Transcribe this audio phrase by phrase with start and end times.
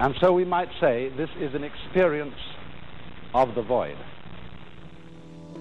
[0.00, 2.34] And so we might say this is an experience
[3.34, 3.98] of the void.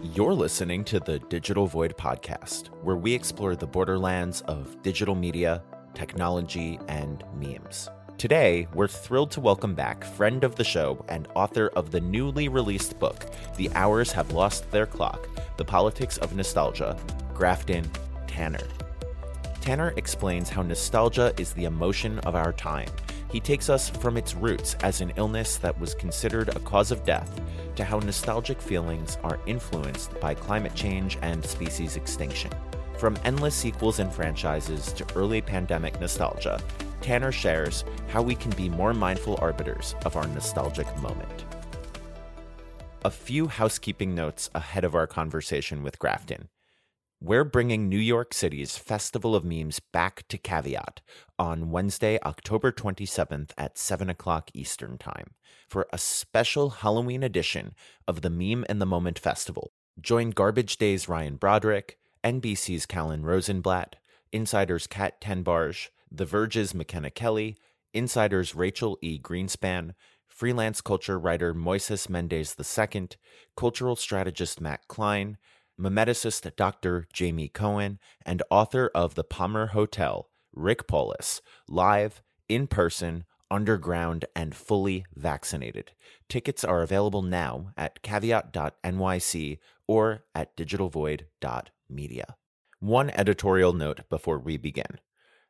[0.01, 5.61] You're listening to the Digital Void podcast, where we explore the borderlands of digital media,
[5.93, 7.89] technology, and memes.
[8.17, 12.47] Today, we're thrilled to welcome back friend of the show and author of the newly
[12.47, 13.25] released book,
[13.57, 15.27] The Hours Have Lost Their Clock
[15.57, 16.97] The Politics of Nostalgia,
[17.33, 17.91] Grafton
[18.25, 18.67] Tanner.
[19.59, 22.87] Tanner explains how nostalgia is the emotion of our time
[23.31, 27.05] he takes us from its roots as an illness that was considered a cause of
[27.05, 27.39] death
[27.75, 32.51] to how nostalgic feelings are influenced by climate change and species extinction.
[32.97, 36.59] From endless sequels and franchises to early pandemic nostalgia,
[37.01, 41.45] Tanner shares how we can be more mindful arbiters of our nostalgic moment.
[43.05, 46.49] A few housekeeping notes ahead of our conversation with Grafton.
[47.21, 51.01] We're bringing New York City's Festival of Memes back to Caveat
[51.37, 55.31] on Wednesday, October 27th at 7 o'clock Eastern Time
[55.67, 57.73] for a special Halloween edition
[58.07, 59.73] of the Meme in the Moment Festival.
[59.99, 63.97] Join Garbage Day's Ryan Broderick, NBC's Kalhan Rosenblatt,
[64.31, 67.57] Insider's Kat Tenbarge, The Verge's Makena Kelly,
[67.93, 69.19] Insider's Rachel E.
[69.19, 69.93] Greenspan,
[70.29, 73.09] freelance culture writer Moises Mendez II,
[73.57, 75.37] cultural strategist Matt Klein,
[75.79, 77.07] memeticist Dr.
[77.13, 84.55] Jamie Cohen, and author of The Palmer Hotel, Rick Paulas, live, in person, underground, and
[84.55, 85.91] fully vaccinated.
[86.27, 92.35] Tickets are available now at caveat.nyc or at digitalvoid.media.
[92.79, 94.99] One editorial note before we begin.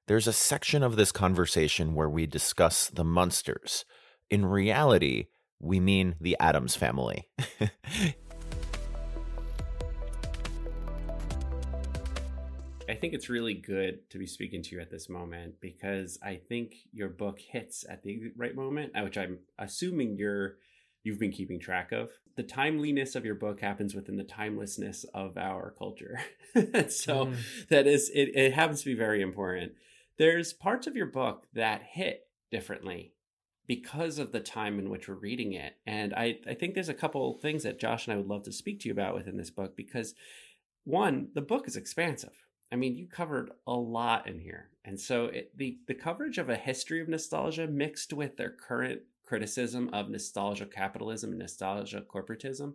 [0.07, 3.85] There's a section of this conversation where we discuss the Munsters.
[4.30, 5.27] In reality,
[5.59, 7.27] we mean the Addams family.
[12.89, 16.39] I think it's really good to be speaking to you at this moment because I
[16.49, 20.57] think your book hits at the right moment, uh, which I'm assuming you're
[21.03, 22.09] you've been keeping track of.
[22.35, 26.19] The timeliness of your book happens within the timelessness of our culture.
[26.55, 27.35] so mm.
[27.69, 29.73] that is it, it happens to be very important.
[30.17, 33.13] There's parts of your book that hit differently
[33.67, 35.75] because of the time in which we're reading it.
[35.85, 38.51] And I, I think there's a couple things that Josh and I would love to
[38.51, 40.16] speak to you about within this book because
[40.85, 42.33] one, the book is expansive
[42.72, 44.69] I mean, you covered a lot in here.
[44.85, 49.02] And so it, the, the coverage of a history of nostalgia mixed with their current
[49.25, 52.74] criticism of nostalgia capitalism and nostalgia corporatism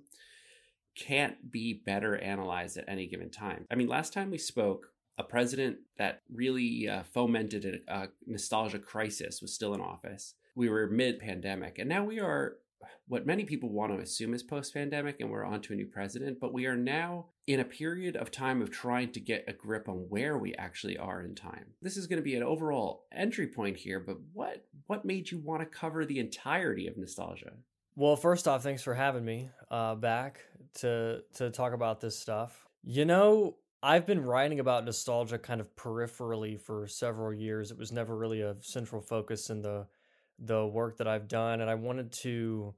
[0.97, 3.67] can't be better analyzed at any given time.
[3.71, 4.89] I mean, last time we spoke,
[5.19, 10.35] a president that really uh, fomented a, a nostalgia crisis was still in office.
[10.57, 12.57] We were mid pandemic, and now we are
[13.09, 15.87] what many people want to assume is post pandemic and we're on to a new
[15.87, 19.53] president, but we are now in a period of time of trying to get a
[19.53, 21.67] grip on where we actually are in time.
[21.83, 25.39] This is going to be an overall entry point here, but what what made you
[25.39, 27.53] want to cover the entirety of nostalgia?
[27.97, 30.41] Well, first off, thanks for having me uh, back
[30.81, 32.67] to to talk about this stuff.
[32.83, 37.71] You know, I've been writing about nostalgia kind of peripherally for several years.
[37.71, 39.87] It was never really a central focus in the
[40.39, 42.75] the work that I've done, and I wanted to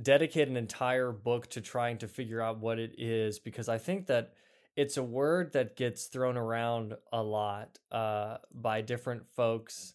[0.00, 4.06] dedicate an entire book to trying to figure out what it is because I think
[4.06, 4.32] that
[4.76, 9.94] it's a word that gets thrown around a lot uh, by different folks,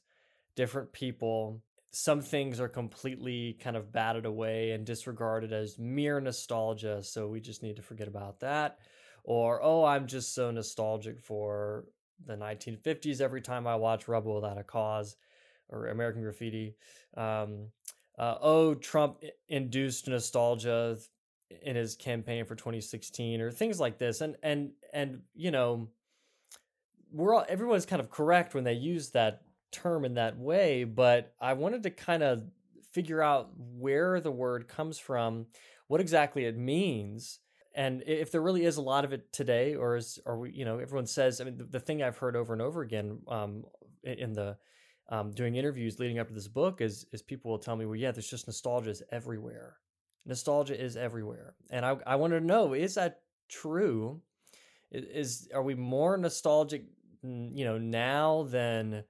[0.55, 1.61] different people.
[1.91, 7.39] Some things are completely kind of batted away and disregarded as mere nostalgia, so we
[7.39, 8.79] just need to forget about that.
[9.23, 11.85] Or, oh, I'm just so nostalgic for
[12.25, 15.15] the 1950s every time I watch Rebel Without a Cause
[15.69, 16.75] or American Graffiti.
[17.15, 17.69] Um,
[18.17, 20.97] uh, oh, Trump induced nostalgia
[21.61, 25.89] in his campaign for 2016, or things like this, and and and you know,
[27.11, 29.41] we're all everyone's kind of correct when they use that
[29.71, 32.43] term in that way, but I wanted to kind of
[32.91, 35.47] figure out where the word comes from,
[35.87, 37.39] what exactly it means,
[37.75, 40.65] and if there really is a lot of it today, or is or we, you
[40.65, 43.63] know, everyone says, I mean, the, the thing I've heard over and over again um,
[44.03, 44.57] in the
[45.09, 47.95] um, doing interviews leading up to this book is is people will tell me, well,
[47.95, 49.77] yeah, there's just nostalgia is everywhere.
[50.25, 54.21] Nostalgia is everywhere, and I I wanted to know is that true?
[54.91, 56.85] Is are we more nostalgic,
[57.21, 59.03] you know, now than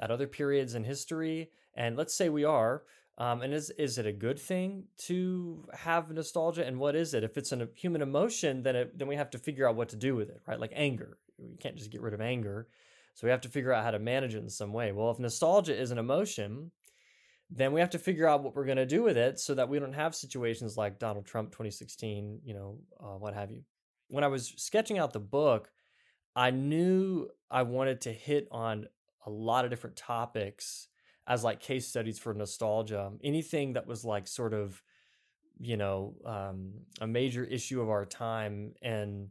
[0.00, 1.50] at other periods in history?
[1.74, 2.82] And let's say we are.
[3.18, 6.66] Um, and is is it a good thing to have nostalgia?
[6.66, 7.24] And what is it?
[7.24, 9.96] If it's a human emotion, then it, then we have to figure out what to
[9.96, 10.58] do with it, right?
[10.58, 12.68] Like anger, we can't just get rid of anger.
[13.14, 14.92] So we have to figure out how to manage it in some way.
[14.92, 16.70] Well, if nostalgia is an emotion,
[17.50, 19.68] then we have to figure out what we're going to do with it so that
[19.68, 23.62] we don't have situations like Donald Trump 2016, you know, uh, what have you.
[24.08, 25.70] When I was sketching out the book,
[26.34, 28.86] I knew I wanted to hit on
[29.26, 30.88] a lot of different topics
[31.26, 33.12] as like case studies for nostalgia.
[33.22, 34.82] Anything that was like sort of,
[35.60, 38.72] you know, um, a major issue of our time.
[38.80, 39.28] And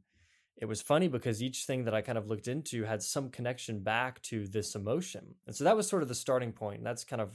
[0.61, 3.79] it was funny because each thing that I kind of looked into had some connection
[3.79, 5.33] back to this emotion.
[5.47, 6.77] And so that was sort of the starting point.
[6.77, 7.33] And that's kind of,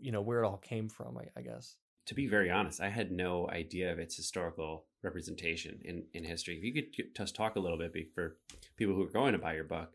[0.00, 1.74] you know, where it all came from, I, I guess.
[2.06, 6.56] To be very honest, I had no idea of its historical representation in, in history.
[6.56, 8.36] If you could just talk a little bit for
[8.76, 9.90] people who are going to buy your book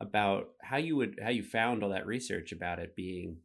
[0.00, 3.36] about how you would how you found all that research about it being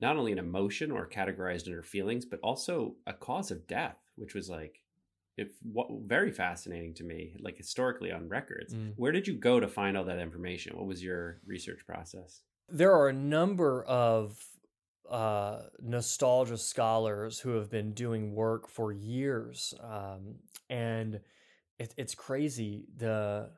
[0.00, 4.34] not only an emotion or categorized under feelings, but also a cause of death, which
[4.34, 4.82] was like
[5.38, 5.52] it
[6.04, 8.74] very fascinating to me, like historically on records.
[8.74, 8.94] Mm.
[8.96, 10.76] Where did you go to find all that information?
[10.76, 12.42] What was your research process?
[12.68, 14.36] There are a number of
[15.08, 20.34] uh, nostalgia scholars who have been doing work for years, um,
[20.68, 21.20] and
[21.78, 23.50] it, it's crazy the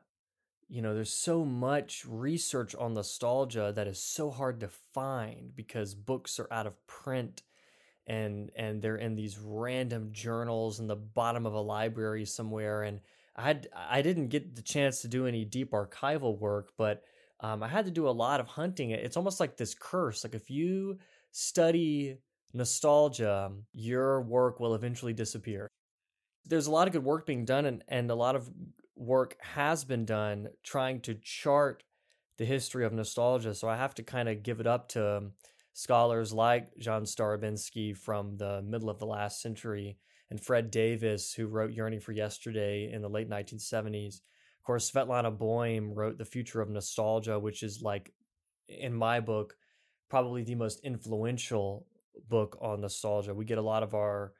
[0.71, 5.93] you know, there's so much research on nostalgia that is so hard to find because
[5.93, 7.43] books are out of print
[8.11, 12.99] and and they're in these random journals in the bottom of a library somewhere and
[13.37, 17.03] I I didn't get the chance to do any deep archival work but
[17.39, 20.35] um, I had to do a lot of hunting it's almost like this curse like
[20.35, 20.99] if you
[21.31, 22.17] study
[22.53, 25.69] nostalgia your work will eventually disappear
[26.45, 28.49] there's a lot of good work being done and, and a lot of
[28.97, 31.83] work has been done trying to chart
[32.37, 33.53] the history of nostalgia.
[33.53, 35.31] So I have to kind of give it up to
[35.73, 39.97] scholars like Jean Starobinski from the middle of the last century
[40.29, 44.15] and Fred Davis, who wrote Yearning for Yesterday in the late 1970s.
[44.15, 48.13] Of course, Svetlana Boym wrote The Future of Nostalgia, which is like,
[48.67, 49.55] in my book,
[50.09, 51.85] probably the most influential
[52.29, 53.33] book on nostalgia.
[53.33, 54.33] We get a lot of our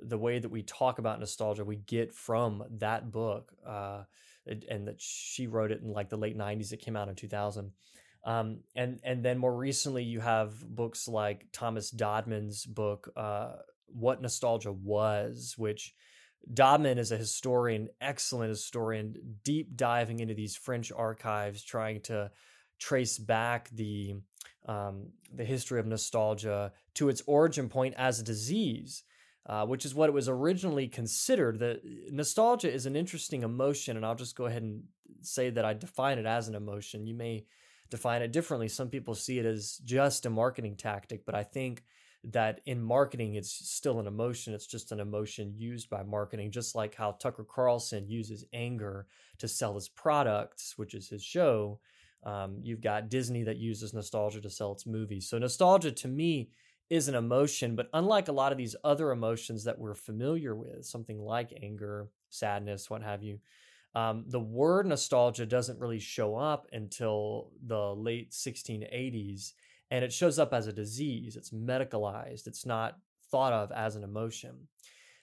[0.00, 4.04] the way that we talk about nostalgia we get from that book uh,
[4.46, 7.72] and that she wrote it in like the late 90s it came out in 2000
[8.28, 13.52] um, and and then more recently you have books like thomas dodman's book uh,
[13.86, 15.94] what nostalgia was which
[16.52, 19.14] dodman is a historian excellent historian
[19.44, 22.30] deep diving into these french archives trying to
[22.78, 24.14] trace back the
[24.66, 29.04] um, the history of nostalgia to its origin point as a disease
[29.46, 31.58] uh, which is what it was originally considered.
[31.58, 34.82] The nostalgia is an interesting emotion, and I'll just go ahead and
[35.22, 37.06] say that I define it as an emotion.
[37.06, 37.46] You may
[37.90, 38.68] define it differently.
[38.68, 41.84] Some people see it as just a marketing tactic, but I think
[42.24, 44.52] that in marketing, it's still an emotion.
[44.52, 49.06] It's just an emotion used by marketing, just like how Tucker Carlson uses anger
[49.38, 51.78] to sell his products, which is his show.
[52.24, 55.28] Um, you've got Disney that uses nostalgia to sell its movies.
[55.28, 56.50] So, nostalgia to me
[56.90, 60.84] is an emotion, but unlike a lot of these other emotions that we're familiar with,
[60.84, 63.38] something like anger, sadness, what have you,
[63.94, 69.52] um, the word nostalgia doesn't really show up until the late 1680s,
[69.90, 71.36] and it shows up as a disease.
[71.36, 72.98] It's medicalized, it's not
[73.30, 74.68] thought of as an emotion.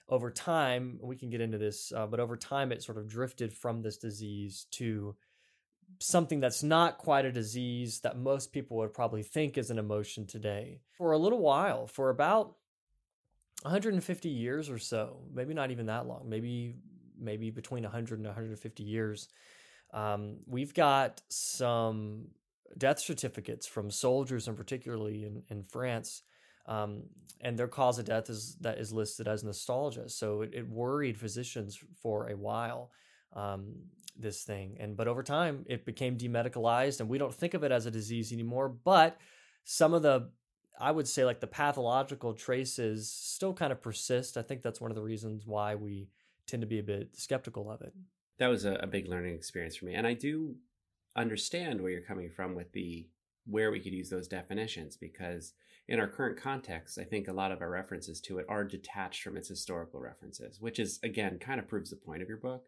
[0.08, 3.52] Over time, we can get into this, uh, but over time, it sort of drifted
[3.54, 5.16] from this disease to
[6.00, 10.26] something that's not quite a disease that most people would probably think is an emotion
[10.26, 10.82] today.
[10.98, 12.56] For a little while, for about
[13.64, 16.76] 150 years or so, maybe not even that long, maybe
[17.20, 19.30] maybe between 100 and 150 years,
[19.94, 22.28] um, we've got some
[22.78, 26.24] death certificates from soldiers, and particularly in, in France.
[26.68, 27.04] Um,
[27.42, 30.10] and their cause of death is that is listed as nostalgia.
[30.10, 32.92] So it, it worried physicians for a while.
[33.34, 33.76] Um,
[34.18, 34.78] this thing.
[34.80, 37.92] And but over time, it became demedicalized, and we don't think of it as a
[37.92, 38.70] disease anymore.
[38.70, 39.18] But
[39.64, 40.30] some of the
[40.80, 44.38] I would say like the pathological traces still kind of persist.
[44.38, 46.10] I think that's one of the reasons why we
[46.48, 47.94] tend to be a bit skeptical of it.
[48.38, 49.94] That was a, a big learning experience for me.
[49.94, 50.56] And I do
[51.16, 53.08] understand where you're coming from with the
[53.48, 55.54] where we could use those definitions because
[55.88, 59.22] in our current context, I think a lot of our references to it are detached
[59.22, 62.66] from its historical references, which is again kind of proves the point of your book.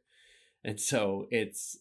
[0.63, 1.77] And so it's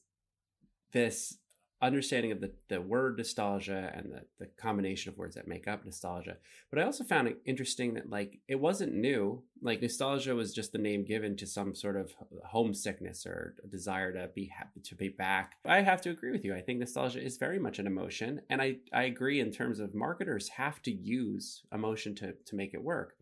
[0.93, 1.39] this
[1.83, 5.85] understanding of the, the word nostalgia and the, the combination of words that make up
[5.85, 6.37] nostalgia.
[6.71, 9.43] But I also found it interesting that like it wasn't new.
[9.61, 12.15] Like nostalgia was just the name given to some sort of
[12.47, 15.57] homesickness or desire to be happy to be back.
[15.67, 16.55] I have to agree with you.
[16.55, 18.41] I think nostalgia is very much an emotion.
[18.49, 22.73] And I, I agree in terms of marketers have to use emotion to, to make
[22.73, 23.17] it work.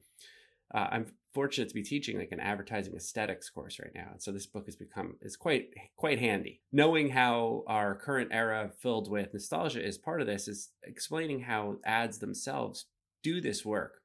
[0.72, 4.08] Uh, I'm fortunate to be teaching like an advertising aesthetics course right now.
[4.12, 6.60] And so this book has become is quite quite handy.
[6.72, 11.76] Knowing how our current era filled with nostalgia is part of this is explaining how
[11.84, 12.86] ads themselves
[13.22, 14.00] do this work.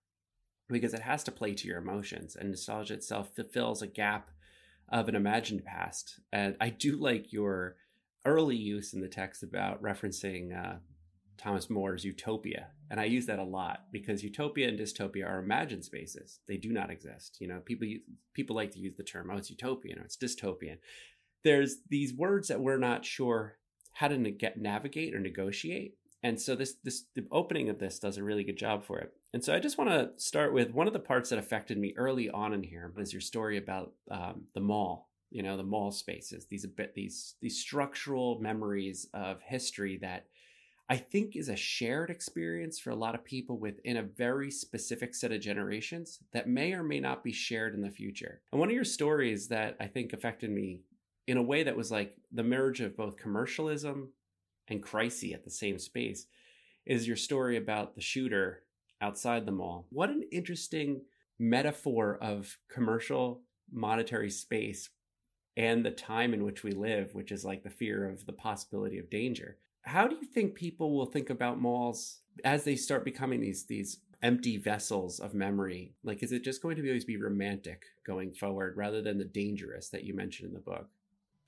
[0.67, 4.29] Because it has to play to your emotions and nostalgia itself fulfills a gap
[4.89, 6.19] of an imagined past.
[6.33, 7.75] And i do like your
[8.25, 10.77] early use in the text about referencing uh,
[11.39, 12.67] Thomas More's Utopia.
[12.91, 16.39] And I use that a lot because utopia and dystopia are imagined spaces.
[16.47, 17.37] They do not exist.
[17.39, 17.87] You know, people
[18.33, 20.77] people like to use the term, oh, it's utopian or it's dystopian.
[21.43, 23.57] There's these words that we're not sure
[23.93, 25.95] how to na- navigate or negotiate.
[26.23, 29.13] And so this this the opening of this does a really good job for it.
[29.33, 31.93] And so I just want to start with one of the parts that affected me
[31.95, 35.09] early on in here was your story about um, the mall.
[35.29, 36.47] You know, the mall spaces.
[36.47, 40.25] These a bit these these structural memories of history that
[40.91, 45.13] I think is a shared experience for a lot of people within a very specific
[45.13, 48.41] set of generations that may or may not be shared in the future.
[48.51, 50.81] And one of your stories that I think affected me
[51.27, 54.09] in a way that was like the merge of both commercialism
[54.67, 56.25] and crisis at the same space
[56.87, 58.63] is your story about the shooter
[58.99, 59.85] outside the mall.
[59.91, 61.01] What an interesting
[61.37, 64.89] metaphor of commercial monetary space
[65.55, 68.97] and the time in which we live, which is like the fear of the possibility
[68.97, 73.41] of danger how do you think people will think about malls as they start becoming
[73.41, 75.95] these these empty vessels of memory?
[76.03, 79.25] Like, is it just going to be always be romantic going forward rather than the
[79.25, 80.89] dangerous that you mentioned in the book?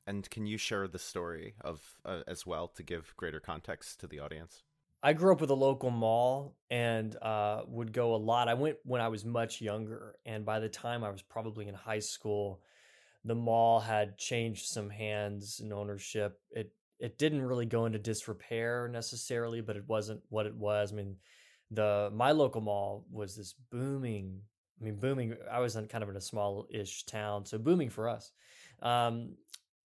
[0.07, 4.07] And can you share the story of uh, as well to give greater context to
[4.07, 4.63] the audience?
[5.03, 8.47] I grew up with a local mall and uh, would go a lot.
[8.47, 11.73] I went when I was much younger, and by the time I was probably in
[11.73, 12.61] high school,
[13.25, 16.39] the mall had changed some hands and ownership.
[16.51, 20.93] It it didn't really go into disrepair necessarily, but it wasn't what it was.
[20.93, 21.15] I mean,
[21.71, 24.41] the my local mall was this booming.
[24.79, 25.35] I mean, booming.
[25.51, 28.31] I was in kind of in a small-ish town, so booming for us.
[28.83, 29.35] Um,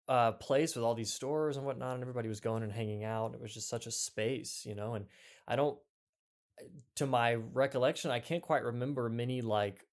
[0.08, 3.34] uh, place with all these stores and whatnot, and everybody was going and hanging out.
[3.34, 4.94] It was just such a space, you know.
[4.94, 5.06] And
[5.48, 5.78] I don't,
[6.96, 9.84] to my recollection, I can't quite remember many like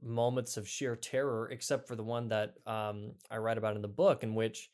[0.00, 3.88] moments of sheer terror, except for the one that um, I write about in the
[3.88, 4.70] book, in which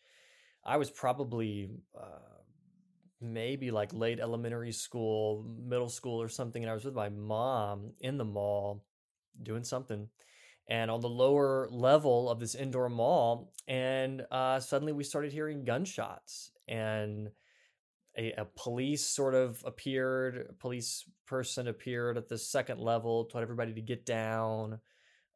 [0.64, 2.34] I was probably uh,
[3.20, 7.92] maybe like late elementary school, middle school or something, and I was with my mom
[8.00, 8.84] in the mall
[9.42, 10.08] doing something.
[10.66, 15.64] And on the lower level of this indoor mall, and uh, suddenly we started hearing
[15.64, 17.28] gunshots, and
[18.16, 20.46] a, a, police sort of appeared.
[20.48, 24.80] A police person appeared at the second level, told everybody to get down.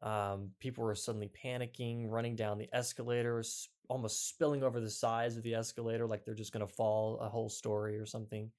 [0.00, 5.42] Um, people were suddenly panicking, running down the escalators, almost spilling over the sides of
[5.42, 8.50] the escalator like they're just going to fall a whole story or something.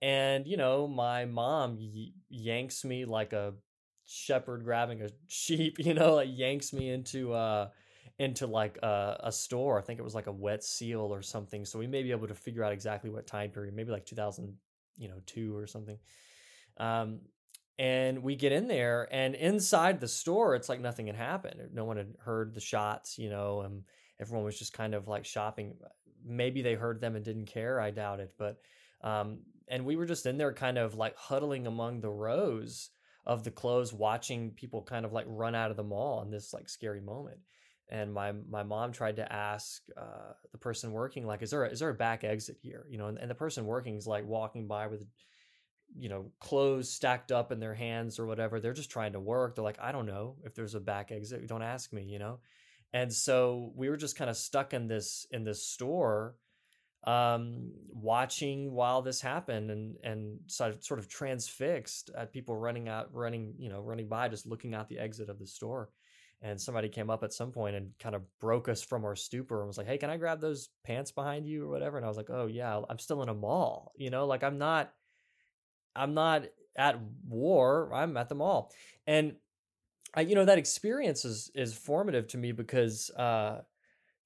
[0.00, 3.54] And, you know, my mom y- yanks me like a
[4.06, 7.68] shepherd grabbing a sheep, you know, like yanks me into, uh,
[8.18, 9.78] into like a, a store.
[9.78, 11.64] I think it was like a wet seal or something.
[11.64, 14.56] So we may be able to figure out exactly what time period, maybe like 2000,
[14.96, 15.98] you know, two or something.
[16.78, 17.20] Um,
[17.78, 21.84] and we get in there and inside the store it's like nothing had happened no
[21.84, 23.84] one had heard the shots you know and
[24.20, 25.74] everyone was just kind of like shopping.
[26.24, 27.80] Maybe they heard them and didn't care.
[27.80, 28.34] I doubt it.
[28.38, 28.58] But,
[29.02, 32.90] um, and we were just in there kind of like huddling among the rows
[33.26, 36.52] of the clothes, watching people kind of like run out of the mall in this
[36.52, 37.38] like scary moment.
[37.90, 41.70] And my my mom tried to ask uh, the person working, like, is there a,
[41.70, 42.86] is there a back exit here?
[42.90, 45.06] You know, and, and the person working is like walking by with
[45.96, 49.54] you know clothes stacked up in their hands or whatever they're just trying to work
[49.54, 52.38] they're like i don't know if there's a back exit don't ask me you know
[52.92, 56.36] and so we were just kind of stuck in this in this store
[57.04, 63.54] um watching while this happened and and sort of, transfixed at people running out running
[63.56, 65.90] you know running by just looking out the exit of the store.
[66.40, 69.58] And somebody came up at some point and kind of broke us from our stupor
[69.58, 71.96] and was like hey can i grab those pants behind you or whatever?
[71.96, 74.58] And i was like oh yeah i'm still in a mall you know like i'm
[74.58, 74.92] not
[75.96, 76.44] i'm not
[76.76, 78.72] at war i'm at the mall.
[79.06, 79.36] And
[80.14, 83.62] I, you know that experience is is formative to me because uh,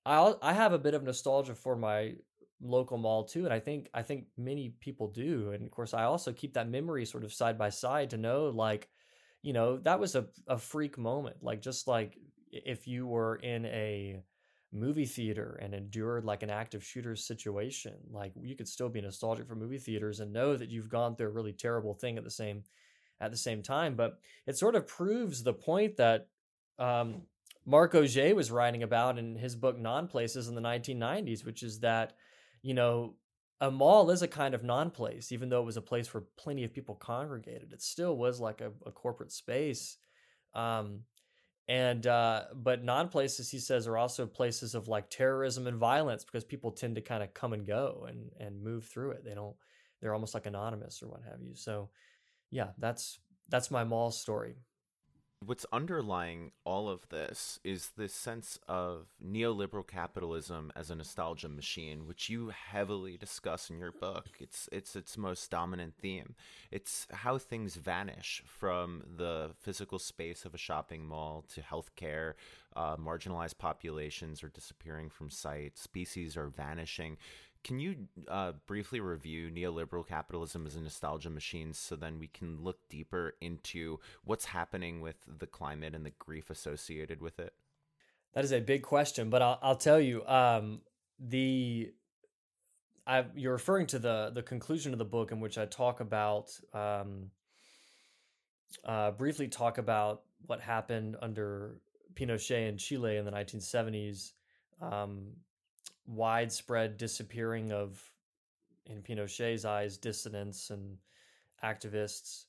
[0.07, 2.17] I I have a bit of nostalgia for my
[2.61, 6.05] local mall too, and I think I think many people do, and of course I
[6.05, 8.91] also keep that memory sort of side by side to know like,
[9.43, 12.19] you know, that was a a freak moment, like just like
[12.53, 14.23] if you were in a
[14.73, 19.47] movie theater and endured like an active shooter situation, like you could still be nostalgic
[19.49, 22.31] for movie theaters and know that you've gone through a really terrible thing at the
[22.31, 22.65] same
[23.23, 23.95] at the same time.
[23.95, 26.27] But it sort of proves the point that
[26.79, 27.23] um,
[27.65, 31.81] Mark Augé was writing about in his book Non Places in the 1990s, which is
[31.81, 32.15] that,
[32.63, 33.15] you know,
[33.61, 36.25] a mall is a kind of non place, even though it was a place where
[36.37, 37.73] plenty of people congregated.
[37.73, 39.99] It still was like a, a corporate space.
[40.53, 41.03] Um,
[41.69, 46.25] and uh, but non places, he says, are also places of like terrorism and violence
[46.25, 49.25] because people tend to kind of come and go and and move through it.
[49.25, 49.55] They don't.
[50.01, 51.55] They're almost like anonymous or what have you.
[51.55, 51.91] So
[52.53, 53.19] yeah, that's
[53.49, 54.57] that's my mall story.
[55.45, 62.07] What's underlying all of this is this sense of neoliberal capitalism as a nostalgia machine,
[62.07, 64.29] which you heavily discuss in your book.
[64.39, 66.37] It's it's its most dominant theme.
[66.71, 72.35] It's how things vanish from the physical space of a shopping mall to healthcare.
[72.77, 75.77] Uh, marginalized populations are disappearing from sight.
[75.77, 77.17] Species are vanishing.
[77.65, 82.63] Can you uh, briefly review neoliberal capitalism as a nostalgia machine so then we can
[82.63, 87.53] look deeper into what's happening with the climate and the grief associated with it?
[88.35, 90.81] That is a big question, but I'll, I'll tell you um,
[91.21, 91.93] the
[93.07, 96.51] I, you're referring to the the conclusion of the book in which I talk about
[96.73, 97.31] um,
[98.85, 101.81] uh, briefly talk about what happened under
[102.15, 104.33] Pinochet in Chile in the 1970s.
[104.81, 105.33] Um,
[106.07, 108.03] widespread disappearing of,
[108.87, 110.99] in Pinochet's eyes, dissidents and
[111.65, 112.45] activists.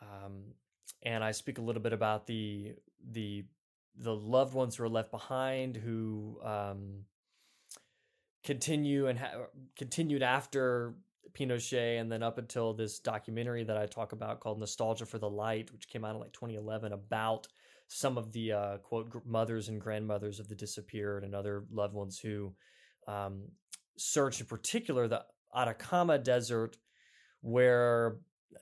[0.00, 0.54] Um,
[1.02, 2.74] and I speak a little bit about the
[3.10, 3.44] the
[3.98, 7.04] the loved ones who are left behind who um,
[8.44, 10.94] continue and ha- continued after
[11.32, 15.28] Pinochet and then up until this documentary that I talk about called Nostalgia for the
[15.28, 17.48] Light, which came out in like 2011 about
[17.88, 22.18] some of the uh, quote mothers and grandmothers of the disappeared and other loved ones
[22.18, 22.52] who
[23.06, 23.42] um,
[23.96, 26.76] search, in particular the Atacama Desert,
[27.40, 28.18] where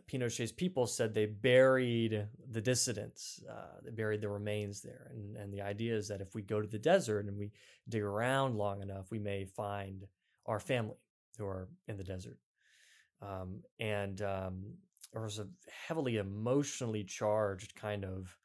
[0.07, 5.11] Pinochet's people said they buried the dissidents, uh, they buried the remains there.
[5.13, 7.51] And, and the idea is that if we go to the desert and we
[7.89, 10.07] dig around long enough, we may find
[10.47, 10.97] our family
[11.39, 12.39] who are in the desert.
[13.23, 14.65] Um, and um,
[15.13, 15.47] there was a
[15.89, 18.37] heavily emotionally charged kind of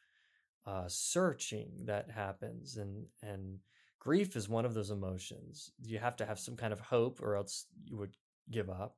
[0.66, 3.58] uh, searching that happens, and and
[4.00, 5.72] grief is one of those emotions.
[5.84, 8.16] You have to have some kind of hope, or else you would
[8.50, 8.96] give up.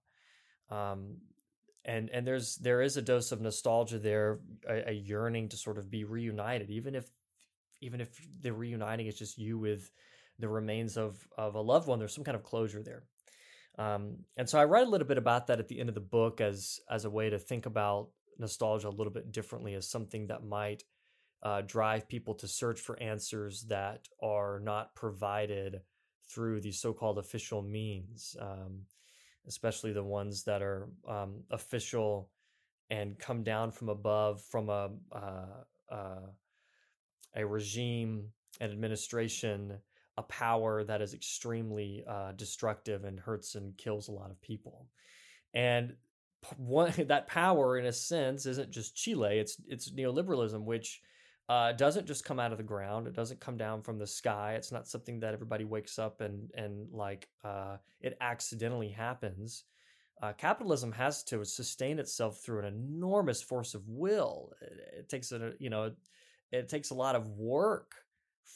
[0.69, 1.17] Um,
[1.83, 4.39] and and there's there is a dose of nostalgia there,
[4.69, 7.09] a, a, yearning to sort of be reunited, even if
[7.81, 8.09] even if
[8.41, 9.91] the reuniting is just you with
[10.37, 11.99] the remains of of a loved one.
[11.99, 13.03] There's some kind of closure there.
[13.77, 16.01] Um, and so I write a little bit about that at the end of the
[16.01, 20.27] book as as a way to think about nostalgia a little bit differently as something
[20.27, 20.83] that might
[21.43, 25.81] uh, drive people to search for answers that are not provided
[26.29, 28.81] through these so-called official means, um,
[29.47, 32.29] especially the ones that are um, official
[32.89, 36.27] and come down from above from a uh, uh,
[37.35, 38.25] a regime,
[38.59, 39.77] an administration,
[40.17, 44.87] a power that is extremely uh, destructive and hurts and kills a lot of people.
[45.53, 45.95] And
[46.57, 51.01] one that power, in a sense, isn't just Chile; it's it's neoliberalism, which
[51.51, 53.07] uh, doesn't just come out of the ground.
[53.07, 54.53] It doesn't come down from the sky.
[54.53, 59.65] It's not something that everybody wakes up and and like uh, it accidentally happens.
[60.21, 64.53] Uh, capitalism has to sustain itself through an enormous force of will.
[64.61, 65.97] It, it takes a you know it,
[66.53, 67.95] it, takes a lot of work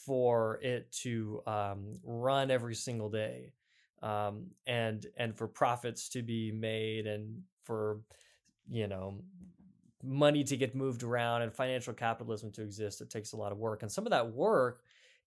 [0.06, 3.52] for it to um, run every single day,
[4.04, 8.00] um, and and for profits to be made and for
[8.72, 9.20] you know
[10.06, 13.58] money to get moved around and financial capitalism to exist, it takes a lot of
[13.58, 13.82] work.
[13.82, 14.82] And some of that work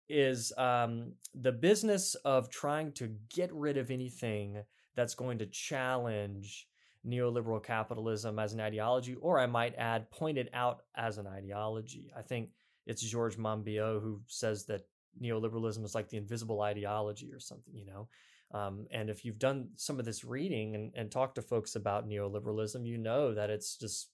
[0.08, 4.62] is um, the business of trying to get rid of anything
[4.94, 6.66] that's going to challenge
[7.06, 12.10] neoliberal capitalism as an ideology, or I might add, point it out as an ideology.
[12.16, 12.50] I think
[12.86, 14.82] it's George Monbiot who says that
[15.22, 18.08] neoliberalism is like the invisible ideology or something, you know.
[18.52, 22.08] Um, and if you've done some of this reading and, and talked to folks about
[22.08, 24.08] neoliberalism, you know that it's just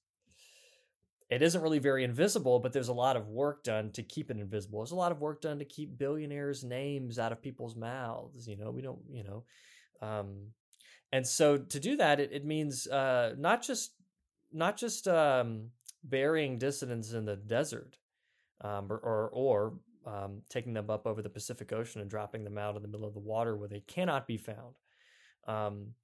[1.31, 4.37] it isn't really very invisible, but there's a lot of work done to keep it
[4.37, 4.81] invisible.
[4.81, 8.47] There's a lot of work done to keep billionaires' names out of people's mouths.
[8.47, 9.45] You know, we don't, you know,
[10.03, 10.49] um,
[11.13, 13.93] and so to do that, it, it means uh, not just
[14.53, 15.71] not just um,
[16.03, 17.97] burying dissidents in the desert,
[18.61, 19.75] um, or or, or
[20.07, 23.07] um, taking them up over the Pacific Ocean and dropping them out in the middle
[23.07, 24.75] of the water where they cannot be found.
[25.47, 25.95] Um,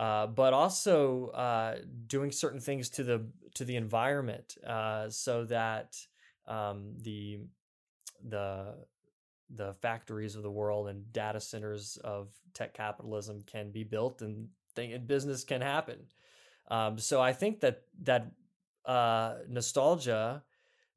[0.00, 1.76] uh, but also uh,
[2.06, 5.96] doing certain things to the to the environment uh, so that
[6.48, 7.40] um, the
[8.28, 8.74] the
[9.54, 14.48] the factories of the world and data centers of tech capitalism can be built and,
[14.74, 15.98] thing, and business can happen.
[16.68, 18.32] Um, so I think that that
[18.86, 20.42] uh, nostalgia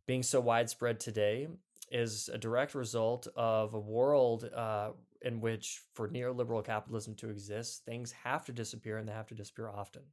[0.05, 1.47] being so widespread today
[1.91, 7.85] is a direct result of a world uh, in which for neoliberal capitalism to exist,
[7.85, 10.03] things have to disappear and they have to disappear often.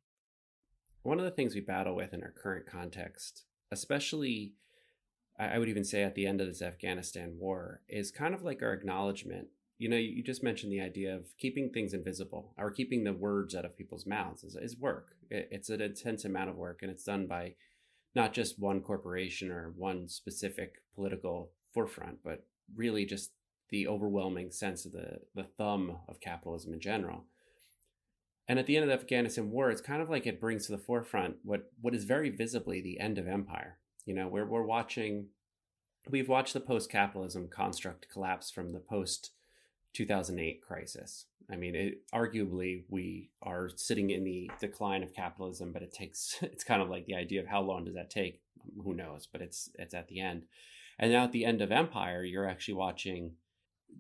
[1.03, 4.55] One of the things we battle with in our current context, especially
[5.39, 8.63] I would even say at the end of this Afghanistan war, is kind of like
[8.63, 9.49] our acknowledgement.
[9.79, 13.55] You know, you just mentioned the idea of keeping things invisible or keeping the words
[13.55, 15.17] out of people's mouths is, is work.
[15.31, 17.57] It's an intense amount of work and it's done by
[18.15, 23.33] not just one corporation or one specific political forefront, but really just
[23.71, 27.25] the overwhelming sense of the, the thumb of capitalism in general.
[28.47, 30.73] And at the end of the Afghanistan war, it's kind of like it brings to
[30.73, 33.79] the forefront what, what is very visibly the end of empire.
[34.05, 35.29] You know, where we're watching,
[36.11, 39.31] we've watched the post capitalism construct collapse from the post
[39.95, 41.27] 2008 crisis.
[41.51, 46.37] I mean, it, arguably, we are sitting in the decline of capitalism, but it takes,
[46.43, 48.43] it's kind of like the idea of how long does that take?
[48.83, 49.27] Who knows?
[49.31, 50.45] But it's, it's at the end.
[50.99, 53.33] And now at the end of empire, you're actually watching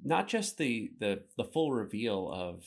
[0.02, 2.64] not just the, the, the full reveal of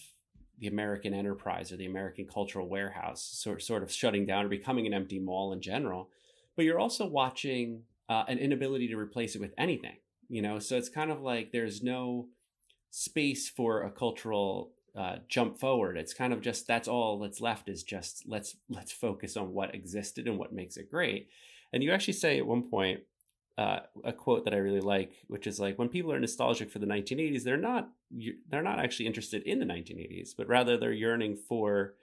[0.60, 4.88] the American enterprise or the American cultural warehouse sort, sort of shutting down or becoming
[4.88, 6.10] an empty mall in general,
[6.56, 9.98] but you're also watching uh, an inability to replace it with anything,
[10.30, 10.60] you know?
[10.60, 12.28] So it's kind of like there's no
[12.90, 15.98] space for a cultural uh, jump forward.
[15.98, 19.76] It's kind of just that's all that's left is just let's let's focus on what
[19.76, 21.28] existed and what makes it great.
[21.72, 23.02] And you actually say at one point
[23.58, 26.80] uh, a quote that I really like, which is like when people are nostalgic for
[26.80, 27.90] the 1980s, they're not
[28.50, 31.96] they're not actually interested in the 1980s, but rather they're yearning for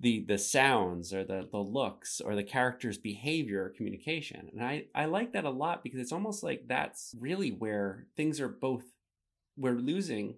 [0.00, 4.50] the the sounds or the the looks or the character's behavior or communication.
[4.52, 8.40] And I I like that a lot because it's almost like that's really where things
[8.40, 8.84] are both
[9.56, 10.36] we're losing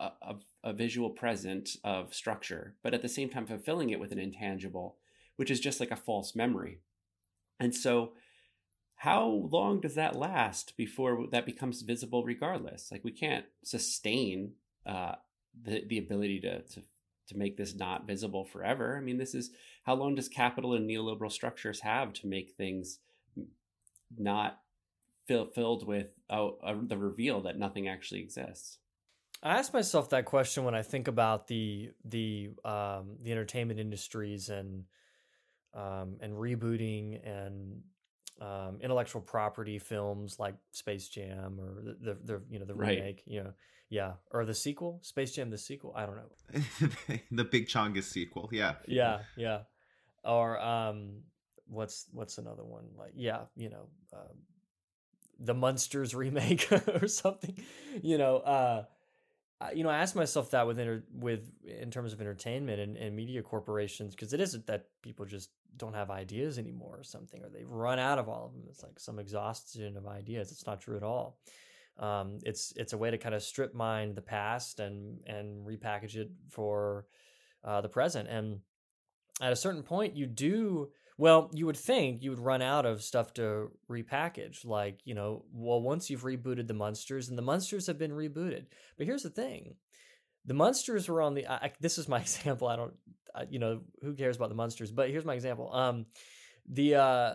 [0.00, 4.12] a, a, a visual present of structure, but at the same time fulfilling it with
[4.12, 4.96] an intangible,
[5.36, 6.80] which is just like a false memory.
[7.58, 8.12] And so
[8.96, 12.90] how long does that last before that becomes visible regardless?
[12.90, 14.52] Like we can't sustain
[14.86, 15.16] uh,
[15.62, 16.82] the, the ability to, to
[17.28, 18.96] to make this not visible forever.
[18.96, 19.50] I mean this is
[19.84, 23.00] how long does capital and neoliberal structures have to make things
[24.16, 24.60] not
[25.26, 26.50] fill, filled with uh,
[26.86, 28.78] the reveal that nothing actually exists?
[29.42, 34.48] I ask myself that question when I think about the the um, the entertainment industries
[34.48, 34.84] and
[35.74, 37.82] um, and rebooting and
[38.40, 43.22] um, intellectual property films like Space Jam or the the, the you know the remake,
[43.26, 43.52] you know,
[43.88, 45.92] yeah, or the sequel, Space Jam the sequel.
[45.96, 47.18] I don't know.
[47.30, 49.60] the Big Chungus sequel, yeah, yeah, yeah,
[50.24, 51.22] or um,
[51.66, 53.12] what's what's another one like?
[53.14, 54.36] Yeah, you know, um,
[55.38, 56.70] the Munsters remake
[57.02, 57.56] or something.
[58.02, 58.84] You know, uh,
[59.74, 63.16] you know, I ask myself that with inter- with in terms of entertainment and, and
[63.16, 67.48] media corporations because it isn't that people just don't have ideas anymore or something, or
[67.48, 68.64] they've run out of all of them.
[68.68, 70.52] It's like some exhaustion of ideas.
[70.52, 71.38] It's not true at all.
[71.98, 76.16] Um, it's it's a way to kind of strip mine the past and and repackage
[76.16, 77.06] it for
[77.64, 78.28] uh, the present.
[78.28, 78.60] And
[79.40, 81.50] at a certain point, you do well.
[81.54, 84.64] You would think you would run out of stuff to repackage.
[84.64, 88.66] Like you know, well, once you've rebooted the Munsters, and the Munsters have been rebooted.
[88.98, 89.76] But here's the thing:
[90.46, 91.46] the Munsters were on the.
[91.46, 92.68] I, this is my example.
[92.68, 92.94] I don't
[93.50, 94.90] you know, who cares about the Munsters?
[94.90, 95.72] But here's my example.
[95.72, 96.06] Um,
[96.68, 97.34] the uh,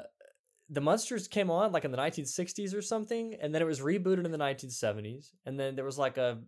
[0.69, 4.25] the Munsters came on like in the 1960s or something, and then it was rebooted
[4.25, 6.39] in the 1970s, and then there was like a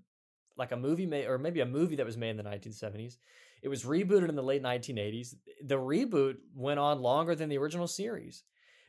[0.58, 3.18] like a movie made or maybe a movie that was made in the 1970s.
[3.62, 5.36] It was rebooted in the late 1980s.
[5.64, 8.44] The reboot went on longer than the original series.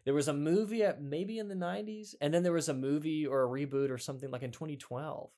[0.05, 3.27] There was a movie at maybe in the 90s, and then there was a movie
[3.27, 5.31] or a reboot or something like in 2012.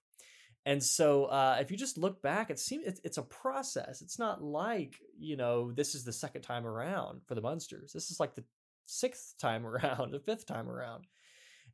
[0.66, 4.02] And so, uh, if you just look back, it seems it's, it's a process.
[4.02, 7.92] It's not like you know this is the second time around for the Munsters.
[7.92, 8.44] This is like the
[8.85, 11.07] sixth time around, the fifth time around.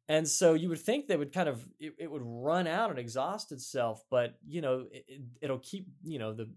[0.09, 2.99] And so you would think they would kind of it, it would run out and
[2.99, 6.51] exhaust itself, but you know it, will keep you know the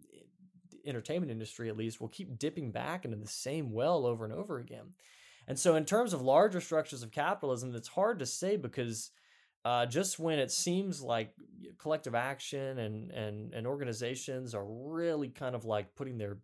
[0.86, 4.60] entertainment industry at least will keep dipping back into the same well over and over
[4.60, 4.94] again.
[5.48, 9.12] And so in terms of larger structures of capitalism, it's hard to say because
[9.66, 11.34] uh, just when it seems like
[11.80, 16.38] collective action and, and, and organizations are really kind of like putting their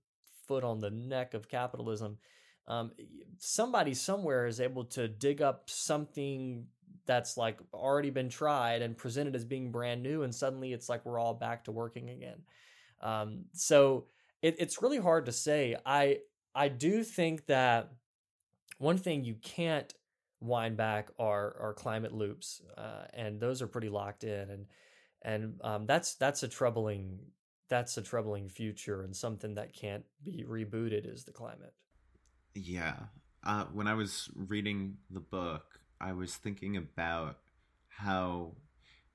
[0.48, 2.18] foot on the neck of capitalism,
[2.68, 2.92] um,
[3.38, 6.66] somebody somewhere is able to dig up something
[7.06, 11.06] that's like already been tried and presented as being brand new, and suddenly it's like
[11.06, 12.42] we're all back to working again.
[13.02, 14.06] Um, so
[14.42, 15.76] it, it's really hard to say.
[15.86, 16.20] I
[16.56, 17.92] I do think that
[18.78, 19.94] one thing you can't
[20.42, 24.66] wind back are are climate loops, uh, and those are pretty locked in, and
[25.22, 27.20] and um, that's that's a troubling
[27.70, 31.74] that's a troubling future and something that can't be rebooted is the climate.
[32.54, 32.96] Yeah,
[33.46, 37.38] uh, when I was reading the book, I was thinking about
[37.88, 38.56] how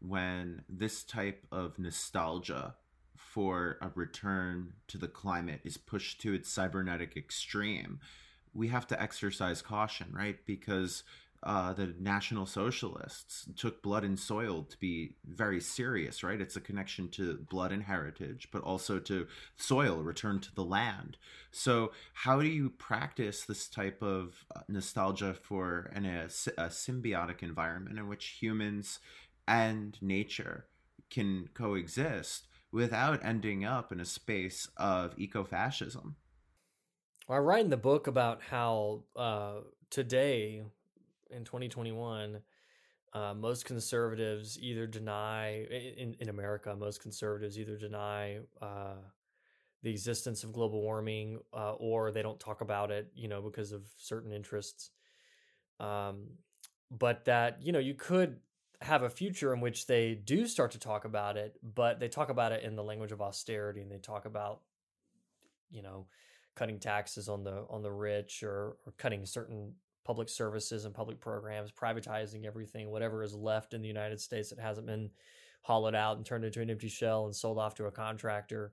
[0.00, 2.74] when this type of nostalgia
[3.16, 8.00] for a return to the climate is pushed to its cybernetic extreme
[8.56, 10.38] we have to exercise caution, right?
[10.46, 11.02] Because
[11.42, 16.40] uh, the National Socialists took blood and soil to be very serious, right?
[16.40, 21.16] It's a connection to blood and heritage, but also to soil, return to the land.
[21.52, 27.42] So, how do you practice this type of uh, nostalgia for an, a, a symbiotic
[27.42, 28.98] environment in which humans
[29.46, 30.66] and nature
[31.10, 36.14] can coexist without ending up in a space of ecofascism?
[37.28, 39.54] I write in the book about how uh,
[39.90, 40.62] today
[41.30, 42.40] in 2021,
[43.12, 48.94] uh, most conservatives either deny in in America, most conservatives either deny uh,
[49.82, 53.72] the existence of global warming uh, or they don't talk about it, you know, because
[53.72, 54.90] of certain interests.
[55.80, 56.28] Um,
[56.90, 58.36] but that you know you could
[58.82, 62.28] have a future in which they do start to talk about it, but they talk
[62.28, 64.60] about it in the language of austerity and they talk about,
[65.70, 66.06] you know,
[66.56, 71.20] cutting taxes on the on the rich or, or cutting certain public services and public
[71.20, 75.10] programs, privatizing everything, whatever is left in the United States that hasn't been
[75.62, 78.72] hollowed out and turned into an empty shell and sold off to a contractor,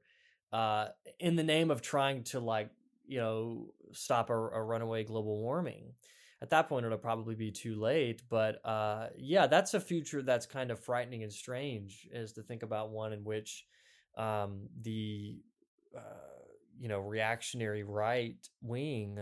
[0.51, 0.87] uh,
[1.19, 2.69] in the name of trying to like
[3.05, 5.93] you know stop a, a, runaway global warming.
[6.41, 8.21] At that point, it'll probably be too late.
[8.29, 12.63] But uh, yeah, that's a future that's kind of frightening and strange, is to think
[12.63, 13.65] about one in which
[14.17, 15.37] um, the
[15.97, 16.32] uh,
[16.79, 19.19] you know reactionary right wing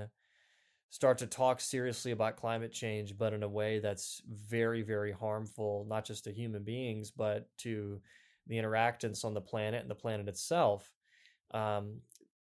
[0.91, 5.85] start to talk seriously about climate change, but in a way that's very, very harmful,
[5.89, 8.01] not just to human beings, but to
[8.47, 10.91] the interactants on the planet and the planet itself.
[11.51, 12.01] Um,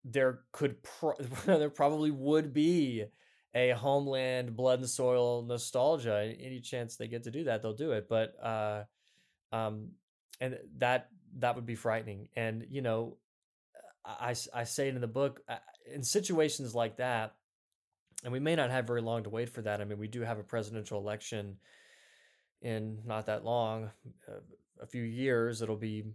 [0.05, 3.05] there could pro- there probably would be
[3.55, 7.91] a homeland blood and soil nostalgia any chance they get to do that they'll do
[7.91, 8.83] it but uh
[9.51, 9.89] um
[10.41, 13.17] and that that would be frightening and you know
[14.05, 15.55] i i say it in the book uh,
[15.93, 17.35] in situations like that
[18.23, 19.81] and we may not have very long to wait for that.
[19.81, 21.57] I mean, we do have a presidential election
[22.61, 23.91] in not that long,
[24.27, 24.39] uh,
[24.81, 25.61] a few years.
[25.61, 26.05] It'll be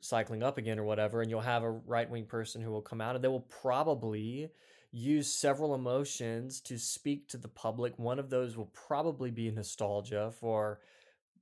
[0.00, 3.00] cycling up again or whatever, and you'll have a right wing person who will come
[3.00, 4.50] out and they will probably
[4.92, 7.98] use several emotions to speak to the public.
[7.98, 10.78] One of those will probably be nostalgia for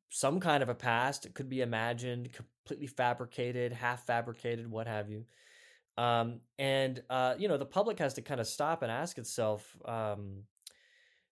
[0.09, 1.27] some kind of a past.
[1.27, 5.27] It could be imagined, completely fabricated, half fabricated, what have you.
[5.99, 9.77] Um, and uh, you know, the public has to kind of stop and ask itself,
[9.85, 10.43] um,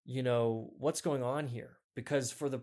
[0.05, 1.77] you know, what's going on here?
[1.95, 2.61] Because for the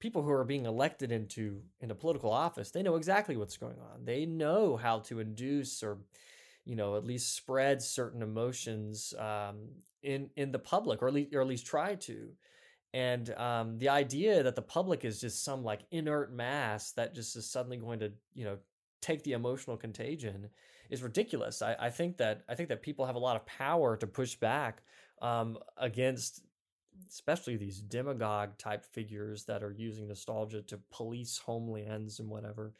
[0.00, 4.04] people who are being elected into into political office, they know exactly what's going on.
[4.04, 5.98] They know how to induce or,
[6.64, 9.68] you know, at least spread certain emotions um,
[10.02, 12.30] in in the public, or at least or at least try to.
[12.92, 17.36] And um, the idea that the public is just some like inert mass that just
[17.36, 18.58] is suddenly going to, you know,
[19.00, 20.50] take the emotional contagion
[20.90, 21.62] is ridiculous.
[21.62, 24.34] I, I think that I think that people have a lot of power to push
[24.34, 24.82] back
[25.22, 26.42] um, against
[27.08, 32.74] especially these demagogue type figures that are using nostalgia to police homelands and whatever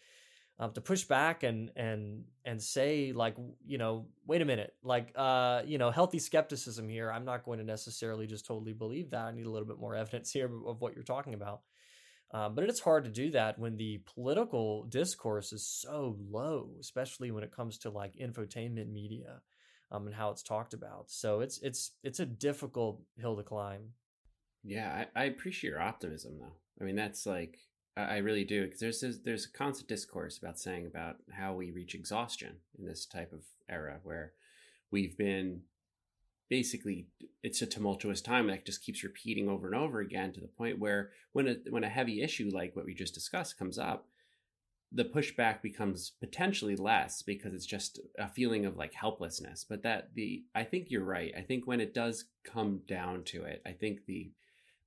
[0.61, 3.35] um, to push back and and and say like
[3.66, 7.11] you know wait a minute like uh you know healthy skepticism here.
[7.11, 9.25] I'm not going to necessarily just totally believe that.
[9.25, 11.62] I need a little bit more evidence here of what you're talking about
[12.33, 17.31] uh, but it's hard to do that when the political discourse is so low, especially
[17.31, 19.40] when it comes to like infotainment media
[19.90, 21.11] um, and how it's talked about.
[21.11, 23.95] So it's it's it's a difficult hill to climb.
[24.62, 26.57] Yeah, I, I appreciate your optimism though.
[26.81, 27.59] I mean, that's like
[27.97, 31.71] I, really do because there's this, there's a constant discourse about saying about how we
[31.71, 34.33] reach exhaustion in this type of era where
[34.90, 35.62] we've been
[36.51, 37.07] basically
[37.43, 40.79] it's a tumultuous time that just keeps repeating over and over again to the point
[40.79, 44.07] where when a when a heavy issue like what we just discussed comes up
[44.93, 49.65] the pushback becomes potentially less because it's just a feeling of like helplessness.
[49.69, 51.33] But that the i think you're right.
[51.37, 54.33] I think when it does come down to it i think the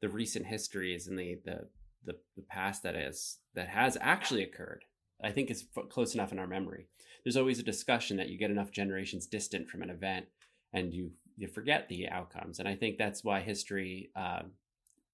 [0.02, 1.70] the recent histories and the the
[2.06, 4.84] the, the past that is that has actually occurred
[5.24, 6.88] i think is close enough in our memory.
[7.24, 10.26] There's always a discussion that you get enough generations distant from an event
[10.74, 12.60] and you you forget the outcomes.
[12.60, 14.44] And I think that's why history, uh,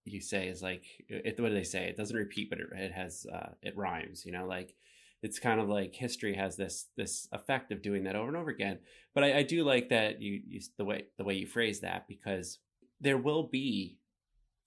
[0.06, 1.86] you say, is like, it, what do they say?
[1.86, 4.76] It doesn't repeat, but it, it has, uh, it rhymes, you know, like
[5.22, 8.50] it's kind of like history has this, this effect of doing that over and over
[8.50, 8.80] again.
[9.14, 12.08] But I, I do like that you, you, the way, the way you phrase that,
[12.08, 12.60] because
[13.02, 13.98] there will be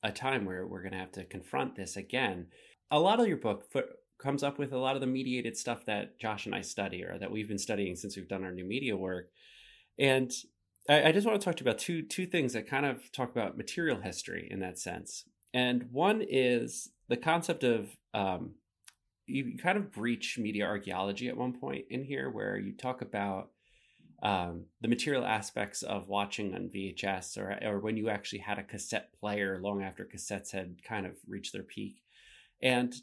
[0.02, 2.46] a time where we're going to have to confront this again.
[2.90, 3.64] A lot of your book
[4.18, 7.18] comes up with a lot of the mediated stuff that Josh and I study or
[7.18, 9.30] that we've been studying since we've done our new media work.
[9.98, 10.32] And
[10.88, 13.10] I, I just want to talk to you about two two things that kind of
[13.12, 15.24] talk about material history in that sense.
[15.54, 18.54] And one is the concept of um,
[19.26, 23.50] you kind of breach media archaeology at one point in here, where you talk about
[24.22, 28.64] um, the material aspects of watching on VHS or or when you actually had a
[28.64, 32.02] cassette player long after cassettes had kind of reached their peak.
[32.60, 32.94] And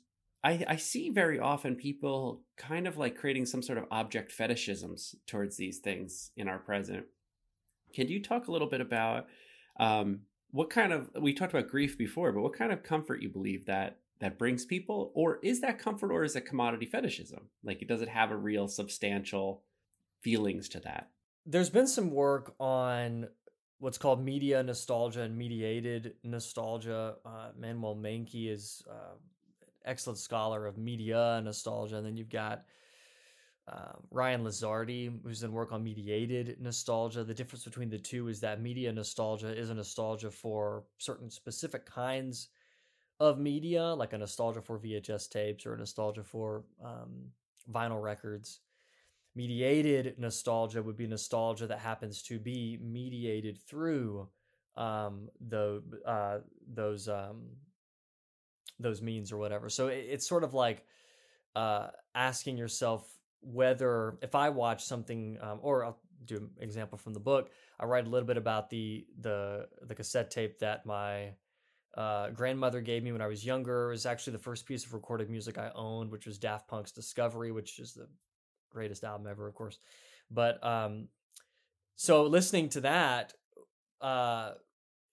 [0.43, 5.15] I, I see very often people kind of like creating some sort of object fetishisms
[5.27, 7.05] towards these things in our present.
[7.93, 9.27] Can you talk a little bit about
[9.79, 10.21] um,
[10.51, 13.65] what kind of we talked about grief before, but what kind of comfort you believe
[13.65, 17.47] that that brings people, or is that comfort, or is it commodity fetishism?
[17.63, 19.63] Like, does it have a real substantial
[20.21, 21.09] feelings to that?
[21.45, 23.29] There's been some work on
[23.79, 27.15] what's called media nostalgia and mediated nostalgia.
[27.25, 29.15] Uh, Manuel Menke is uh,
[29.85, 32.65] excellent scholar of media nostalgia, and then you've got
[33.71, 37.23] uh, Ryan Lizardi, who's done work on mediated nostalgia.
[37.23, 41.85] The difference between the two is that media nostalgia is a nostalgia for certain specific
[41.85, 42.49] kinds
[43.19, 47.25] of media, like a nostalgia for VHS tapes or a nostalgia for um,
[47.71, 48.61] vinyl records.
[49.35, 54.27] Mediated nostalgia would be nostalgia that happens to be mediated through
[54.75, 56.39] um, the uh,
[56.73, 57.43] those um,
[58.79, 59.69] those means or whatever.
[59.69, 60.85] So it, it's sort of like
[61.55, 67.13] uh, asking yourself whether if I watch something, um, or I'll do an example from
[67.13, 67.51] the book.
[67.79, 71.33] I write a little bit about the the the cassette tape that my
[71.95, 73.87] uh, grandmother gave me when I was younger.
[73.87, 76.91] It was actually the first piece of recorded music I owned, which was Daft Punk's
[76.91, 78.07] Discovery, which is the
[78.69, 79.79] greatest album ever, of course.
[80.29, 81.07] But um,
[81.95, 83.33] so listening to that,
[84.01, 84.51] uh,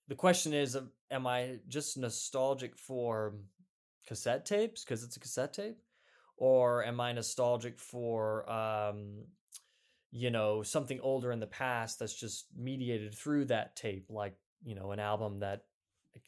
[0.09, 0.77] the question is,
[1.11, 3.35] am I just nostalgic for
[4.07, 5.79] cassette tapes because it's a cassette tape?
[6.37, 9.25] Or am I nostalgic for, um,
[10.11, 14.75] you know, something older in the past that's just mediated through that tape, like, you
[14.75, 15.64] know, an album that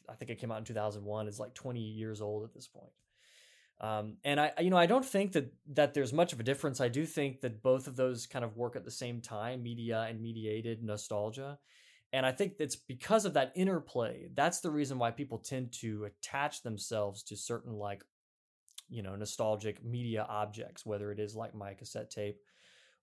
[0.07, 2.91] I think it came out in 2001 is like 20 years old at this point.
[3.81, 6.81] Um, and I, you know, I don't think that that there's much of a difference.
[6.81, 10.05] I do think that both of those kind of work at the same time, media
[10.09, 11.57] and mediated nostalgia.
[12.11, 14.27] And I think it's because of that interplay.
[14.33, 18.03] That's the reason why people tend to attach themselves to certain like,
[18.89, 22.39] you know, nostalgic media objects, whether it is like my cassette tape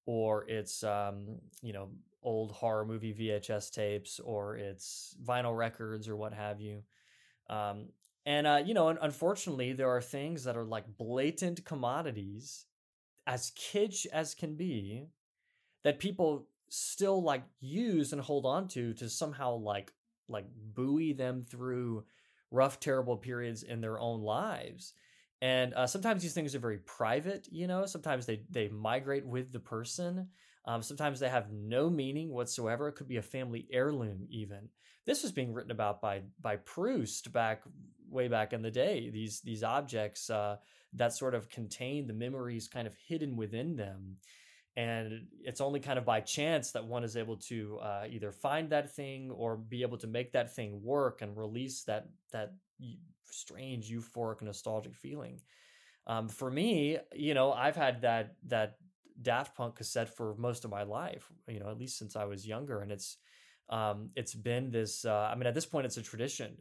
[0.07, 1.89] or it's um, you know,
[2.23, 6.83] old horror movie VHS tapes or it's vinyl records or what have you.
[7.49, 7.89] Um,
[8.25, 12.67] and uh, you know, unfortunately, there are things that are like blatant commodities,
[13.27, 15.05] as kitsch as can be,
[15.85, 19.93] that people still like use and hold on to to somehow like
[20.29, 22.05] like buoy them through
[22.51, 24.95] rough, terrible periods in their own lives.
[25.43, 27.85] And uh, sometimes these things are very private, you know.
[27.87, 30.29] Sometimes they they migrate with the person.
[30.65, 32.89] Um, sometimes they have no meaning whatsoever.
[32.89, 34.69] It could be a family heirloom, even.
[35.05, 37.63] This was being written about by by Proust back
[38.09, 39.11] way back in the day.
[39.11, 40.57] These these objects uh,
[40.95, 44.17] that sort of contain the memories kind of hidden within them,
[44.77, 48.71] and it's only kind of by chance that one is able to uh, either find
[48.71, 52.55] that thing or be able to make that thing work and release that that
[53.25, 55.41] strange euphoric nostalgic feeling.
[56.07, 58.77] Um, for me, you know, I've had that that
[59.21, 62.47] Daft Punk cassette for most of my life, you know, at least since I was
[62.47, 63.17] younger, and it's
[63.71, 65.05] um, it's been this.
[65.05, 66.59] Uh, I mean, at this point, it's a tradition.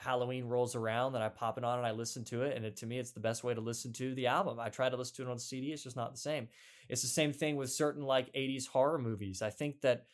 [0.00, 2.76] Halloween rolls around, then I pop it on and I listen to it, and it,
[2.78, 4.58] to me, it's the best way to listen to the album.
[4.58, 6.48] I try to listen to it on CD; it's just not the same.
[6.88, 9.42] It's the same thing with certain like '80s horror movies.
[9.42, 10.06] I think that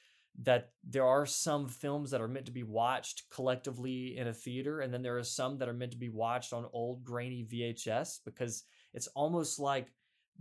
[0.42, 4.80] that there are some films that are meant to be watched collectively in a theater,
[4.80, 8.20] and then there are some that are meant to be watched on old grainy VHS
[8.24, 9.92] because it's almost like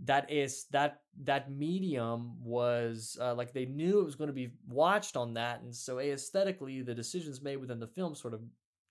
[0.04, 4.50] that is that that medium was uh, like they knew it was going to be
[4.68, 8.42] watched on that and so aesthetically the decisions made within the film sort of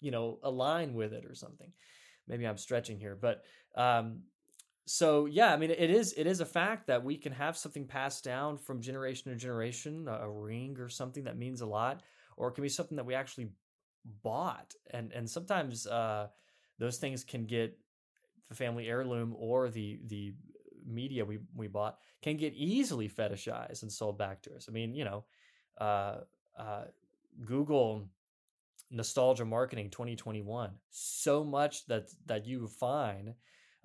[0.05, 1.71] you know align with it or something
[2.27, 3.43] maybe i'm stretching here but
[3.75, 4.21] um
[4.85, 7.85] so yeah i mean it is it is a fact that we can have something
[7.85, 12.03] passed down from generation to generation a, a ring or something that means a lot
[12.37, 13.49] or it can be something that we actually
[14.23, 16.27] bought and and sometimes uh
[16.77, 17.77] those things can get
[18.49, 20.33] the family heirloom or the the
[20.85, 24.67] media we we bought can get easily fetishized and sold back to us.
[24.69, 25.25] I mean, you know,
[25.79, 26.17] uh,
[26.57, 26.85] uh,
[27.45, 28.07] Google
[28.91, 30.71] nostalgia marketing 2021.
[30.89, 33.33] So much that that you find.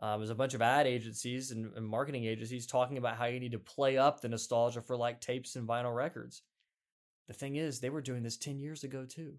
[0.02, 3.38] Um, there's a bunch of ad agencies and, and marketing agencies talking about how you
[3.38, 6.42] need to play up the nostalgia for like tapes and vinyl records.
[7.28, 9.34] The thing is, they were doing this 10 years ago too.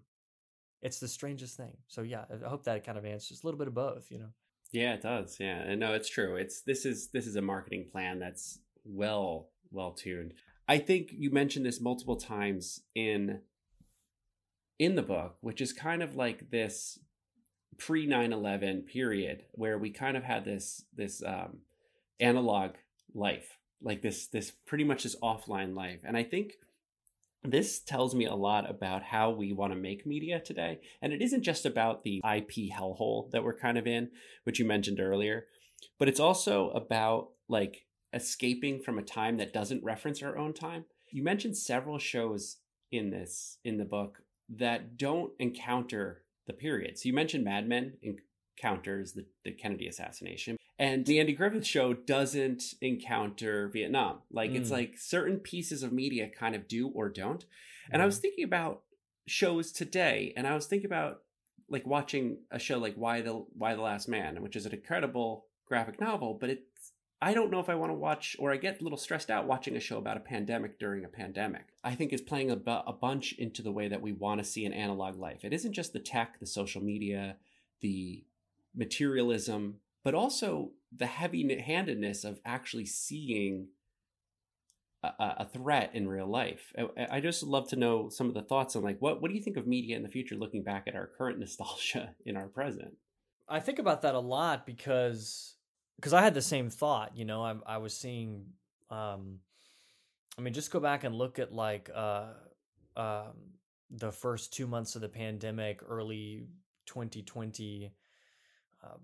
[0.80, 1.76] It's the strangest thing.
[1.88, 4.30] So yeah, I hope that kind of answers a little bit of both, you know.
[4.72, 5.36] Yeah, it does.
[5.38, 6.36] Yeah, and no, it's true.
[6.36, 10.32] It's this is this is a marketing plan that's well well tuned.
[10.68, 13.40] I think you mentioned this multiple times in
[14.78, 16.98] in the book, which is kind of like this
[17.78, 21.58] pre 9/11 period where we kind of had this this um,
[22.20, 22.72] analog
[23.14, 26.00] life like this this pretty much this offline life.
[26.04, 26.54] And i think
[27.44, 30.78] this tells me a lot about how we want to make media today.
[31.02, 34.10] And it isn't just about the ip hellhole that we're kind of in
[34.44, 35.46] which you mentioned earlier
[35.98, 40.84] but it's also about like escaping from a time that doesn't reference our own time.
[41.10, 42.58] You mentioned several shows
[42.90, 44.18] in this in the book
[44.58, 50.56] that don't encounter the period so you mentioned mad men encounters the, the kennedy assassination
[50.78, 54.18] and the Andy Griffith show doesn't encounter Vietnam.
[54.32, 54.56] Like mm.
[54.56, 57.44] it's like certain pieces of media kind of do or don't.
[57.92, 58.82] And I was thinking about
[59.28, 61.20] shows today, and I was thinking about
[61.68, 65.46] like watching a show like Y the Y the Last Man, which is an incredible
[65.66, 66.71] graphic novel, but it's
[67.22, 69.46] I don't know if I want to watch, or I get a little stressed out
[69.46, 71.66] watching a show about a pandemic during a pandemic.
[71.84, 74.66] I think it's playing a, a bunch into the way that we want to see
[74.66, 75.44] an analog life.
[75.44, 77.36] It isn't just the tech, the social media,
[77.80, 78.24] the
[78.74, 83.68] materialism, but also the heavy handedness of actually seeing
[85.04, 86.72] a, a, threat in real life.
[86.76, 89.36] I, I just love to know some of the thoughts on like what what do
[89.36, 92.48] you think of media in the future, looking back at our current nostalgia in our
[92.48, 92.94] present.
[93.48, 95.54] I think about that a lot because
[96.02, 97.16] because I had the same thought.
[97.16, 98.46] You know, I I was seeing.
[98.90, 99.38] Um,
[100.36, 102.32] I mean, just go back and look at like uh,
[102.96, 103.52] um,
[103.90, 106.46] the first two months of the pandemic, early
[106.86, 107.92] 2020.
[108.82, 108.98] Um,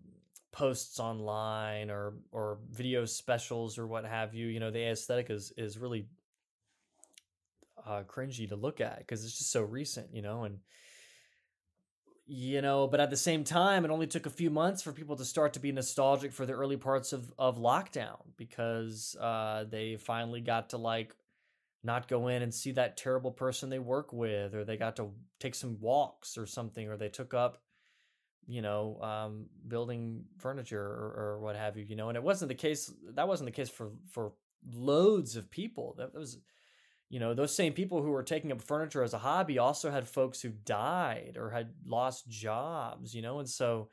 [0.50, 5.52] posts online or or video specials or what have you you know the aesthetic is
[5.58, 6.06] is really
[7.86, 10.58] uh cringy to look at because it's just so recent you know and
[12.30, 15.16] you know but at the same time it only took a few months for people
[15.16, 19.96] to start to be nostalgic for the early parts of of lockdown because uh they
[19.96, 21.14] finally got to like
[21.82, 25.10] not go in and see that terrible person they work with or they got to
[25.40, 27.62] take some walks or something or they took up
[28.48, 32.48] you know, um, building furniture or, or, what have you, you know, and it wasn't
[32.48, 32.90] the case.
[33.10, 34.32] That wasn't the case for for
[34.72, 35.94] loads of people.
[35.98, 36.38] That was,
[37.10, 40.06] you know, those same people who were taking up furniture as a hobby also had
[40.06, 43.88] folks who died or had lost jobs, you know, and so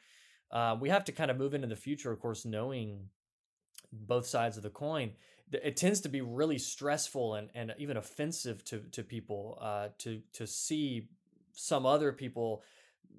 [0.51, 3.09] uh, we have to kind of move into the future, of course, knowing
[3.91, 5.11] both sides of the coin.
[5.51, 10.21] It tends to be really stressful and, and even offensive to to people uh, to
[10.33, 11.09] to see
[11.53, 12.63] some other people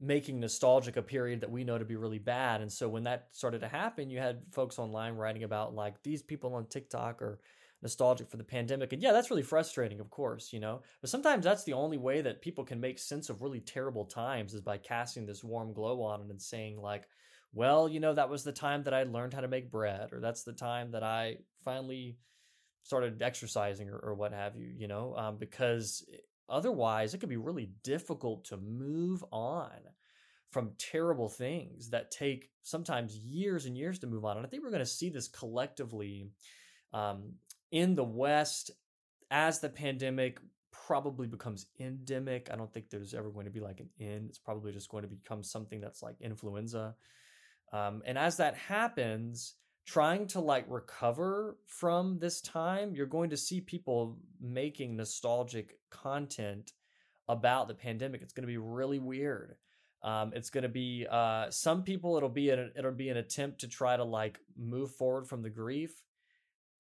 [0.01, 2.61] making nostalgic a period that we know to be really bad.
[2.61, 6.23] And so when that started to happen, you had folks online writing about like these
[6.23, 7.39] people on TikTok are
[7.83, 8.93] nostalgic for the pandemic.
[8.93, 10.83] And yeah, that's really frustrating, of course, you know.
[11.01, 14.55] But sometimes that's the only way that people can make sense of really terrible times
[14.55, 17.05] is by casting this warm glow on it and saying like,
[17.53, 20.21] well, you know, that was the time that I learned how to make bread, or
[20.21, 22.19] that's the time that I finally
[22.83, 26.05] started exercising or, or what have you, you know, um, because
[26.49, 29.71] Otherwise, it could be really difficult to move on
[30.51, 34.37] from terrible things that take sometimes years and years to move on.
[34.37, 36.31] And I think we're going to see this collectively
[36.93, 37.33] um,
[37.77, 38.71] in the West
[39.31, 40.41] as the pandemic
[40.73, 42.49] probably becomes endemic.
[42.51, 44.31] I don't think there's ever going to be like an end.
[44.31, 46.95] It's probably just going to become something that's like influenza.
[47.73, 53.37] Um, and as that happens, trying to like recover from this time, you're going to
[53.37, 56.73] see people making nostalgic content
[57.29, 58.23] about the pandemic.
[58.23, 59.57] It's going to be really weird.
[60.03, 62.17] Um, it's going to be uh, some people.
[62.17, 65.51] It'll be an it'll be an attempt to try to like move forward from the
[65.51, 66.01] grief.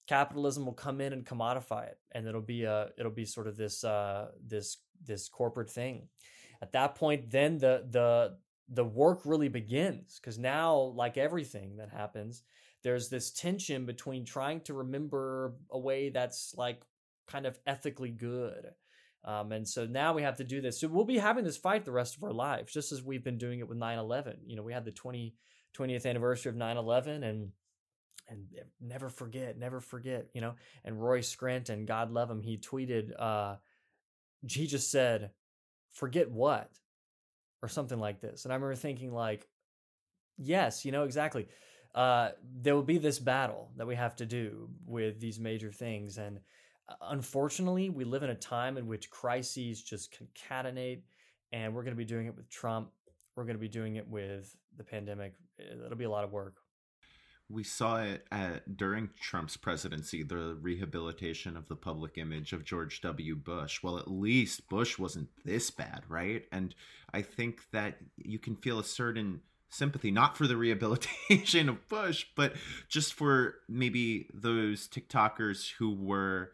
[0.07, 3.57] Capitalism will come in and commodify it, and it'll be a it'll be sort of
[3.57, 6.09] this uh, this this corporate thing.
[6.63, 8.37] At that point, then the the
[8.69, 12.43] the work really begins because now, like everything that happens,
[12.83, 16.83] there's this tension between trying to remember a way that's like
[17.27, 18.71] kind of ethically good.
[19.25, 20.81] Um, and so now we have to do this.
[20.81, 23.39] So we'll be having this fight the rest of our lives, just as we've been
[23.39, 24.39] doing it with 9 11.
[24.47, 25.35] You know, we had the 20,
[25.77, 27.51] 20th anniversary of 9 11 and
[28.29, 28.47] and
[28.81, 30.55] never forget, never forget, you know.
[30.85, 33.57] And Roy Scranton, God love him, he tweeted, uh,
[34.47, 35.31] he just said,
[35.93, 36.71] forget what?
[37.63, 38.45] Or something like this.
[38.45, 39.49] And I remember thinking, like,
[40.37, 41.49] yes, you know, exactly
[41.97, 42.29] uh,
[42.61, 46.19] there will be this battle that we have to do with these major things.
[46.19, 46.39] And
[46.89, 51.01] uh, unfortunately, we live in a time in which crises just concatenate,
[51.53, 52.91] and we're going to be doing it with Trump.
[53.35, 55.33] We're going to be doing it with the pandemic.
[55.59, 56.57] It'll be a lot of work.
[57.49, 63.01] We saw it at, during Trump's presidency, the rehabilitation of the public image of George
[63.03, 63.37] W.
[63.37, 63.83] Bush.
[63.83, 66.45] Well, at least Bush wasn't this bad, right?
[66.51, 66.75] And
[67.13, 72.27] I think that you can feel a certain sympathy, not for the rehabilitation of Bush,
[72.35, 72.55] but
[72.89, 76.53] just for maybe those TikTokers who were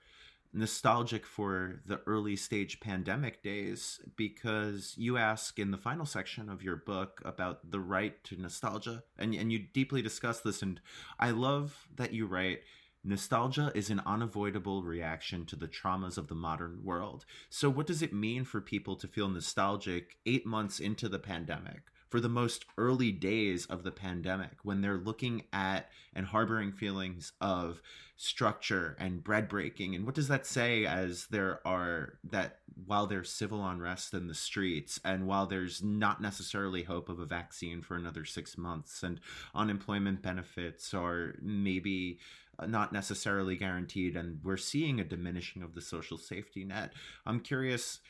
[0.53, 6.63] nostalgic for the early stage pandemic days because you ask in the final section of
[6.63, 10.81] your book about the right to nostalgia and, and you deeply discuss this and
[11.19, 12.61] i love that you write
[13.05, 17.25] Nostalgia is an unavoidable reaction to the traumas of the modern world.
[17.51, 21.83] So, what does it mean for people to feel nostalgic eight months into the pandemic?
[22.13, 27.33] For the most early days of the pandemic, when they're looking at and harboring feelings
[27.41, 27.81] of
[28.17, 29.95] structure and bread breaking.
[29.95, 34.35] And what does that say as there are that while there's civil unrest in the
[34.35, 39.19] streets and while there's not necessarily hope of a vaccine for another six months and
[39.55, 42.19] unemployment benefits are maybe
[42.59, 46.93] uh, not necessarily guaranteed, and we're seeing a diminishing of the social safety net.
[47.25, 48.01] I'm curious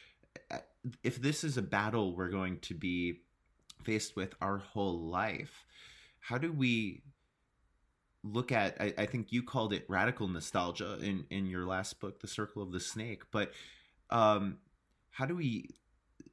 [0.51, 0.59] uh,
[1.05, 3.21] if this is a battle we're going to be
[3.85, 5.67] faced with our whole life.
[6.21, 7.03] How do we
[8.23, 8.81] look at?
[8.81, 12.63] I, I think you called it radical nostalgia in in your last book, The Circle
[12.63, 13.53] of the Snake, but
[14.11, 14.59] um,
[15.11, 15.71] how do we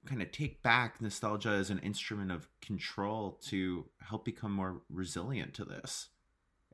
[0.05, 5.53] kind of take back nostalgia as an instrument of control to help become more resilient
[5.55, 6.09] to this?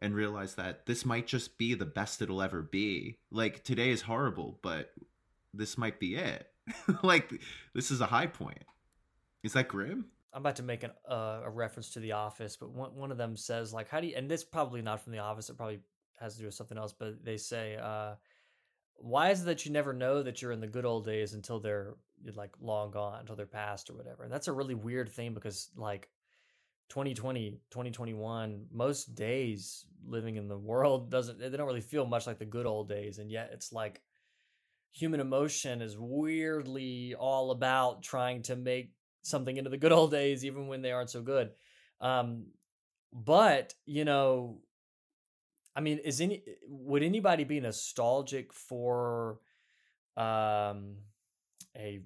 [0.01, 3.17] and realize that this might just be the best it'll ever be.
[3.32, 4.91] Like today is horrible, but
[5.53, 6.47] this might be it.
[7.03, 7.32] like
[7.73, 8.63] this is a high point.
[9.43, 10.05] Is that grim?
[10.36, 13.17] I'm about to make an, uh, a reference to The Office, but one one of
[13.17, 15.49] them says like, "How do you?" And this probably not from The Office.
[15.49, 15.79] It probably
[16.19, 16.91] has to do with something else.
[16.91, 18.15] But they say, uh,
[18.95, 21.61] "Why is it that you never know that you're in the good old days until
[21.61, 21.95] they're
[22.33, 25.69] like long gone, until they're past or whatever?" And that's a really weird thing because
[25.77, 26.09] like
[26.89, 32.38] 2020 2021 most days living in the world doesn't they don't really feel much like
[32.38, 34.03] the good old days and yet it's like
[34.91, 38.91] human emotion is weirdly all about trying to make
[39.26, 41.51] something into the good old days even when they aren't so good.
[42.01, 42.47] Um
[43.13, 44.57] but you know
[45.73, 49.39] i mean is any would anybody be nostalgic for
[50.17, 50.97] um
[51.78, 52.01] a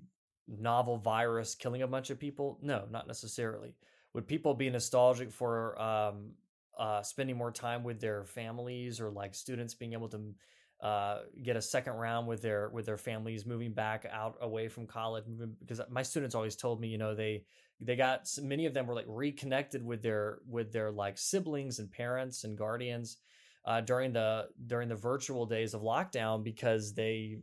[0.49, 2.57] novel virus killing a bunch of people?
[2.61, 3.73] No not necessarily.
[4.13, 6.31] Would people be nostalgic for um,
[6.77, 10.33] uh, spending more time with their families or like students being able to
[10.81, 14.87] uh, get a second round with their with their families moving back out away from
[14.87, 15.25] college
[15.59, 17.43] because my students always told me you know they
[17.81, 21.91] they got many of them were like reconnected with their with their like siblings and
[21.91, 23.17] parents and guardians
[23.65, 27.39] uh, during the during the virtual days of lockdown because they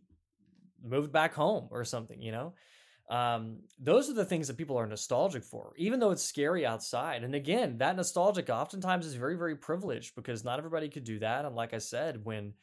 [0.83, 2.55] moved back home or something you know
[3.09, 7.23] um, those are the things that people are nostalgic for, even though it's scary outside.
[7.23, 11.45] And again, that nostalgic oftentimes is very, very privileged because not everybody could do that.
[11.45, 12.55] And like I said, when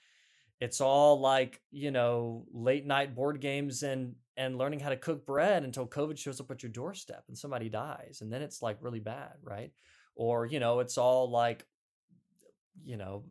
[0.64, 5.26] it's all like, you know, late night board games and and learning how to cook
[5.26, 8.20] bread until COVID shows up at your doorstep and somebody dies.
[8.22, 9.72] And then it's like really bad, right?
[10.16, 11.68] Or, you know, it's all like,
[12.84, 13.26] you know,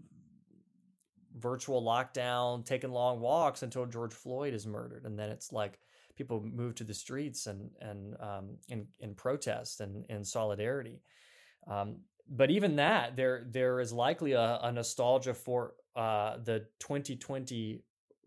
[1.37, 5.05] virtual lockdown, taking long walks until George Floyd is murdered.
[5.07, 5.79] And then it's like,
[6.17, 11.01] people move to the streets and and um, in in protest and in solidarity.
[11.67, 17.83] Um, but even that, there there is likely a, a nostalgia for uh, the 2020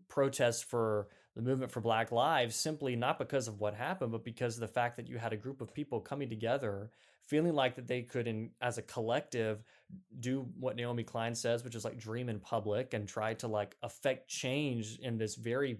[0.08, 4.54] protests for the movement for Black Lives, simply not because of what happened, but because
[4.54, 6.90] of the fact that you had a group of people coming together,
[7.26, 9.62] feeling like that they could, in, as a collective,
[10.20, 13.76] do what Naomi Klein says, which is like dream in public and try to like
[13.82, 15.78] affect change in this very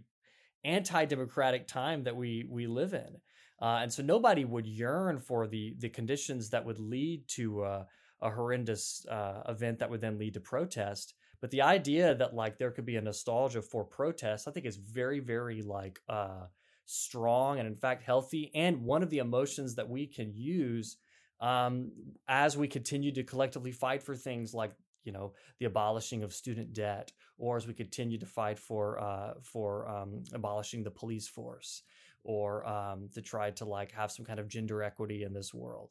[0.64, 3.16] anti-democratic time that we we live in.
[3.62, 7.84] Uh, and so nobody would yearn for the the conditions that would lead to uh,
[8.20, 11.14] a horrendous uh, event that would then lead to protest.
[11.40, 14.76] But the idea that like there could be a nostalgia for protest, I think is
[14.76, 16.46] very very like uh,
[16.84, 20.96] strong and in fact healthy, and one of the emotions that we can use
[21.40, 21.92] um,
[22.28, 24.72] as we continue to collectively fight for things like
[25.04, 29.34] you know the abolishing of student debt, or as we continue to fight for uh,
[29.42, 31.82] for um, abolishing the police force,
[32.24, 35.90] or um, to try to like have some kind of gender equity in this world.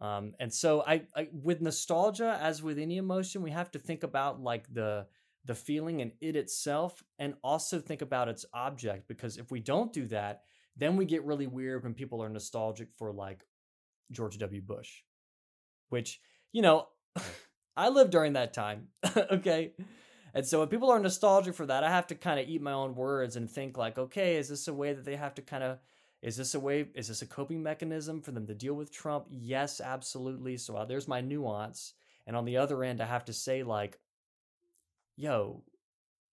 [0.00, 4.02] Um, and so I, I, with nostalgia, as with any emotion, we have to think
[4.02, 5.06] about like the
[5.44, 9.08] the feeling and it itself, and also think about its object.
[9.08, 10.42] Because if we don't do that,
[10.76, 13.46] then we get really weird when people are nostalgic for like
[14.10, 14.62] George W.
[14.62, 15.02] Bush,
[15.88, 16.20] which
[16.52, 16.86] you know.
[17.78, 18.88] I lived during that time.
[19.16, 19.72] okay.
[20.32, 22.72] And so when people are nostalgic for that, I have to kind of eat my
[22.72, 25.62] own words and think like, okay, is this a way that they have to kind
[25.62, 25.78] of
[26.22, 29.26] is this a way is this a coping mechanism for them to deal with Trump?
[29.30, 30.56] Yes, absolutely.
[30.56, 31.94] So uh, there's my nuance.
[32.26, 34.00] And on the other end, I have to say like,
[35.16, 35.62] yo,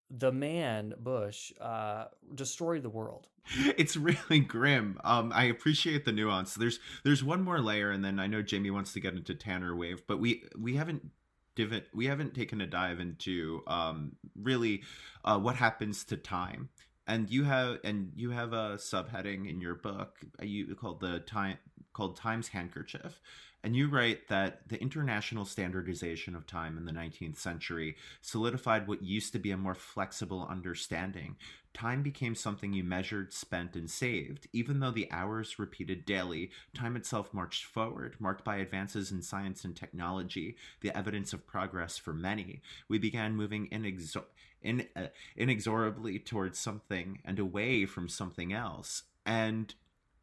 [0.09, 3.27] the man Bush uh, destroyed the world.
[3.77, 4.99] It's really grim.
[5.03, 6.55] Um, I appreciate the nuance.
[6.55, 9.75] There's there's one more layer, and then I know Jamie wants to get into Tanner
[9.75, 11.11] Wave, but we we haven't
[11.55, 14.83] div- we haven't taken a dive into um, really
[15.25, 16.69] uh, what happens to time
[17.07, 21.19] and you have and you have a subheading in your book uh, you called the
[21.19, 21.57] time
[21.93, 23.19] called time's handkerchief
[23.63, 29.01] And you write that the international standardization of time in the 19th century solidified what
[29.03, 31.37] used to be a more flexible understanding.
[31.73, 34.47] Time became something you measured, spent, and saved.
[34.53, 39.63] Even though the hours repeated daily, time itself marched forward, marked by advances in science
[39.63, 42.61] and technology, the evidence of progress for many.
[42.89, 44.25] We began moving inexor-
[44.63, 49.03] in, uh, inexorably towards something and away from something else.
[49.25, 49.73] And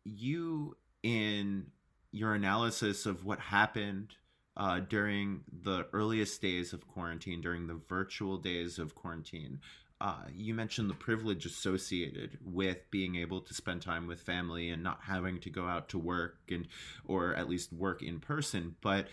[0.05, 1.67] you, in
[2.13, 4.15] your analysis of what happened
[4.57, 9.61] uh, during the earliest days of quarantine, during the virtual days of quarantine.
[10.01, 14.83] Uh, you mentioned the privilege associated with being able to spend time with family and
[14.83, 16.67] not having to go out to work and
[17.05, 19.09] or at least work in person but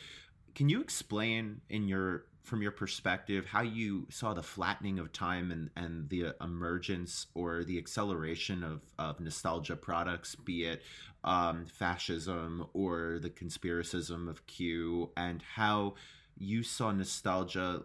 [0.55, 5.51] can you explain in your from your perspective how you saw the flattening of time
[5.51, 10.81] and, and the emergence or the acceleration of, of nostalgia products, be it
[11.25, 15.95] um, fascism or the conspiracism of Q, and how
[16.37, 17.83] you saw nostalgia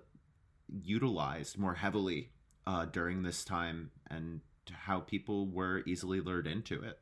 [0.68, 2.30] utilized more heavily
[2.64, 4.40] uh, during this time and
[4.70, 7.01] how people were easily lured into it.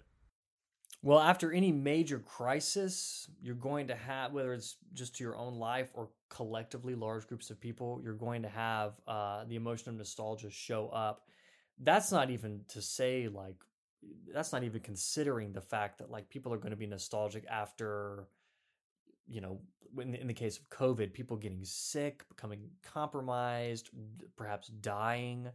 [1.02, 5.54] Well, after any major crisis, you're going to have, whether it's just to your own
[5.54, 9.94] life or collectively large groups of people, you're going to have uh, the emotion of
[9.96, 11.22] nostalgia show up.
[11.78, 13.56] That's not even to say, like,
[14.32, 18.26] that's not even considering the fact that, like, people are going to be nostalgic after,
[19.26, 19.58] you know,
[19.98, 23.88] in, in the case of COVID, people getting sick, becoming compromised,
[24.36, 25.48] perhaps dying.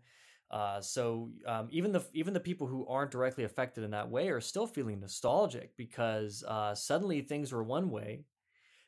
[0.52, 4.30] Uh, so um, even the even the people who aren't directly affected in that way
[4.30, 8.22] are still feeling nostalgic because uh, suddenly things were one way.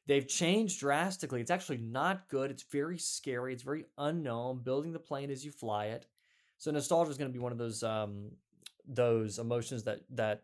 [0.07, 1.41] They've changed drastically.
[1.41, 2.49] It's actually not good.
[2.49, 3.53] It's very scary.
[3.53, 4.59] It's very unknown.
[4.63, 6.05] Building the plane as you fly it.
[6.57, 8.31] So nostalgia is going to be one of those um,
[8.87, 10.43] those emotions that that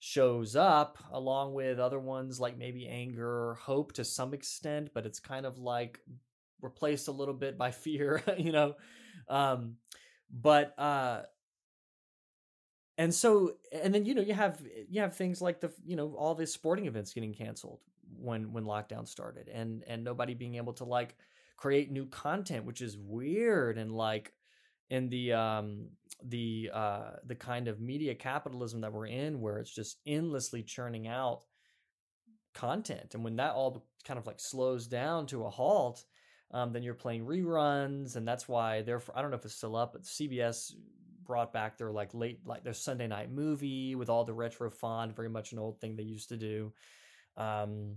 [0.00, 5.20] shows up along with other ones like maybe anger, hope to some extent, but it's
[5.20, 6.00] kind of like
[6.60, 8.22] replaced a little bit by fear.
[8.38, 8.74] you know.
[9.28, 9.76] Um,
[10.30, 11.22] but uh
[12.98, 16.14] and so and then you know you have you have things like the you know
[16.18, 17.80] all the sporting events getting canceled
[18.18, 21.16] when when lockdown started and and nobody being able to like
[21.56, 24.32] create new content which is weird and like
[24.90, 25.88] in the um
[26.24, 31.06] the uh the kind of media capitalism that we're in where it's just endlessly churning
[31.06, 31.44] out
[32.56, 33.14] content.
[33.14, 36.02] And when that all kind of like slows down to a halt
[36.52, 39.02] um, then you're playing reruns, and that's why they're.
[39.14, 40.74] I don't know if it's still up, but CBS
[41.26, 45.16] brought back their like late like their Sunday night movie with all the retro font,
[45.16, 46.72] very much an old thing they used to do.
[47.36, 47.96] Um,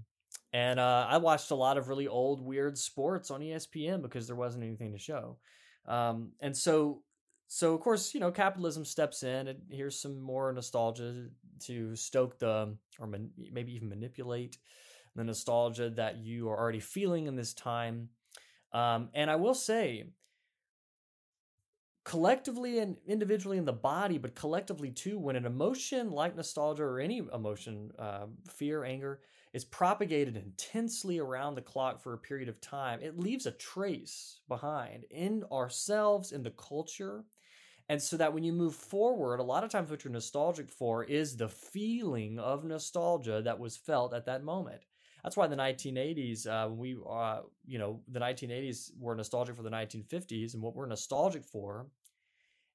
[0.51, 4.35] and uh, I watched a lot of really old weird sports on ESPN because there
[4.35, 5.37] wasn't anything to show.
[5.85, 7.03] Um, and so
[7.47, 11.27] so of course you know capitalism steps in and here's some more nostalgia
[11.61, 14.57] to stoke the or man, maybe even manipulate
[15.15, 18.09] the nostalgia that you are already feeling in this time
[18.72, 20.05] um, and I will say,
[22.05, 26.99] collectively and individually in the body, but collectively too, when an emotion like nostalgia or
[26.99, 29.22] any emotion, uh, fear, anger,
[29.53, 34.39] is propagated intensely around the clock for a period of time, it leaves a trace
[34.47, 37.26] behind in ourselves, in the culture.
[37.89, 41.03] And so that when you move forward, a lot of times what you're nostalgic for
[41.03, 44.82] is the feeling of nostalgia that was felt at that moment.
[45.24, 49.63] That's why in the 1980s, uh, we, uh, you know, the 1980s were nostalgic for
[49.63, 51.88] the 1950s, and what we're nostalgic for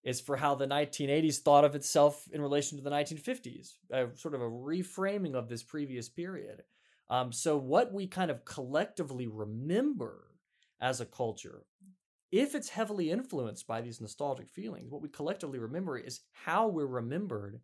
[0.05, 3.77] is for how the 1980s thought of itself in relation to the 1950s,
[4.15, 6.63] sort of a reframing of this previous period.
[7.09, 10.29] Um, so, what we kind of collectively remember
[10.81, 11.65] as a culture,
[12.31, 16.87] if it's heavily influenced by these nostalgic feelings, what we collectively remember is how we're
[16.87, 17.61] remembered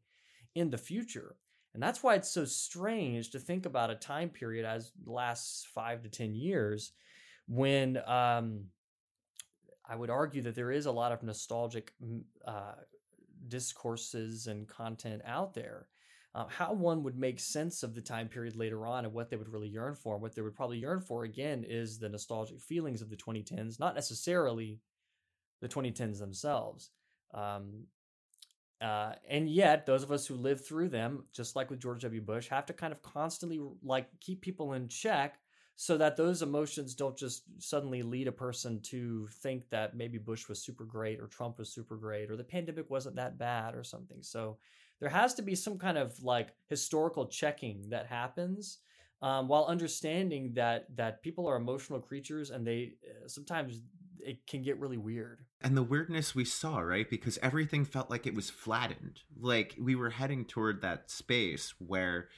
[0.54, 1.36] in the future.
[1.74, 6.02] And that's why it's so strange to think about a time period as lasts five
[6.02, 6.92] to 10 years
[7.46, 8.64] when um,
[9.88, 11.92] I would argue that there is a lot of nostalgic
[12.46, 12.74] uh,
[13.48, 15.86] discourses and content out there.
[16.32, 19.36] Uh, how one would make sense of the time period later on and what they
[19.36, 20.14] would really yearn for.
[20.14, 23.80] And What they would probably yearn for, again, is the nostalgic feelings of the 2010s,
[23.80, 24.78] not necessarily
[25.60, 26.90] the 2010s themselves.
[27.34, 27.86] Um,
[28.80, 32.20] uh, and yet, those of us who live through them, just like with George W.
[32.20, 35.38] Bush, have to kind of constantly like keep people in check
[35.76, 40.48] so that those emotions don't just suddenly lead a person to think that maybe Bush
[40.48, 43.82] was super great or Trump was super great or the pandemic wasn't that bad or
[43.82, 44.18] something.
[44.22, 44.58] So
[44.98, 48.78] there has to be some kind of like historical checking that happens
[49.22, 53.80] um, while understanding that that people are emotional creatures and they uh, sometimes
[54.24, 55.40] it can get really weird.
[55.60, 57.08] And the weirdness we saw, right?
[57.08, 59.20] Because everything felt like it was flattened.
[59.38, 62.28] Like we were heading toward that space where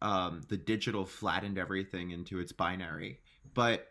[0.00, 3.20] um, the digital flattened everything into its binary.
[3.54, 3.88] But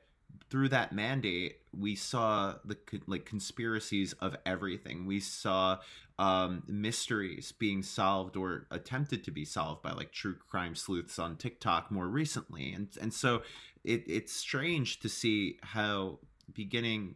[0.49, 2.77] through that mandate, we saw the
[3.07, 5.05] like conspiracies of everything.
[5.05, 5.79] We saw
[6.19, 11.37] um, mysteries being solved or attempted to be solved by like true crime sleuths on
[11.37, 13.41] TikTok more recently, and and so
[13.83, 16.19] it, it's strange to see how
[16.53, 17.15] beginning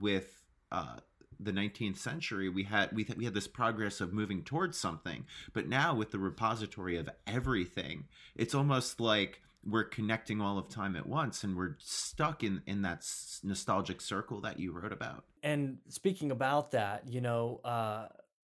[0.00, 0.96] with uh,
[1.40, 5.24] the 19th century we had we, th- we had this progress of moving towards something
[5.52, 8.04] but now with the repository of everything
[8.36, 12.82] it's almost like we're connecting all of time at once and we're stuck in in
[12.82, 15.24] that s- nostalgic circle that you wrote about.
[15.42, 18.08] And speaking about that you know uh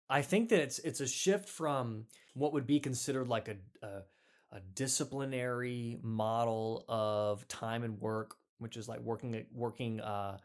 [0.09, 3.57] i think that it's it's a shift from what would be considered like a,
[3.87, 4.03] a
[4.53, 10.37] a disciplinary model of time and work which is like working working uh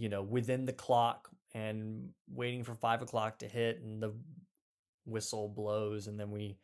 [0.00, 4.12] you know within the clock and waiting for five o'clock to hit and the
[5.04, 6.56] whistle blows and then we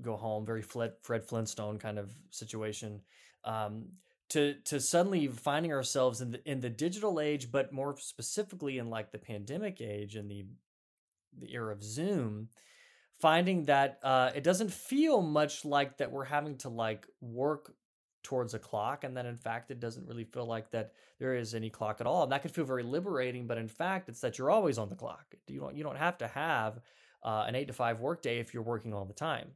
[0.00, 0.94] go home very fred,
[1.26, 3.02] flintstone kind of situation
[3.44, 3.84] um,
[4.30, 8.88] to to suddenly finding ourselves in the in the digital age but more specifically in
[8.88, 10.46] like the pandemic age and the
[11.38, 12.48] the era of zoom
[13.20, 17.74] finding that uh, it doesn't feel much like that we're having to like work
[18.26, 21.54] towards a clock and then in fact it doesn't really feel like that there is
[21.54, 24.36] any clock at all and that can feel very liberating but in fact it's that
[24.36, 25.34] you're always on the clock.
[25.46, 26.80] You don't you don't have to have
[27.22, 29.52] uh, an eight to five workday if you're working all the time.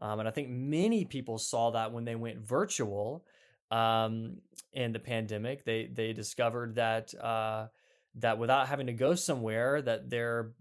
[0.00, 3.24] Um, and i think many people saw that when they went virtual
[3.70, 4.36] um,
[4.72, 5.64] in the pandemic.
[5.64, 7.68] They they discovered that uh,
[8.16, 10.52] that without having to go somewhere that their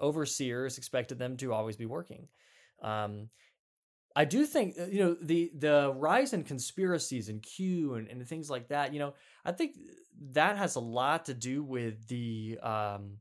[0.00, 2.28] overseers expected them to always be working.
[2.82, 3.30] Um,
[4.16, 8.26] I do think uh, you know the the rise in conspiracies and Q and, and
[8.26, 8.94] things like that.
[8.94, 9.14] You know,
[9.44, 9.76] I think
[10.32, 13.18] that has a lot to do with the, um,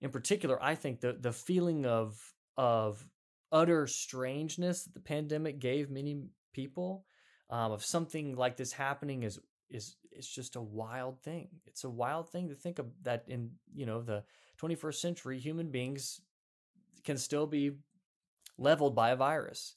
[0.00, 2.16] in particular, I think the the feeling of
[2.56, 3.04] of
[3.50, 6.22] utter strangeness that the pandemic gave many
[6.52, 7.04] people
[7.50, 11.48] um, of something like this happening is is it's just a wild thing.
[11.66, 14.22] It's a wild thing to think of that in you know the
[14.62, 16.20] 21st century, human beings
[17.02, 17.72] can still be
[18.56, 19.74] leveled by a virus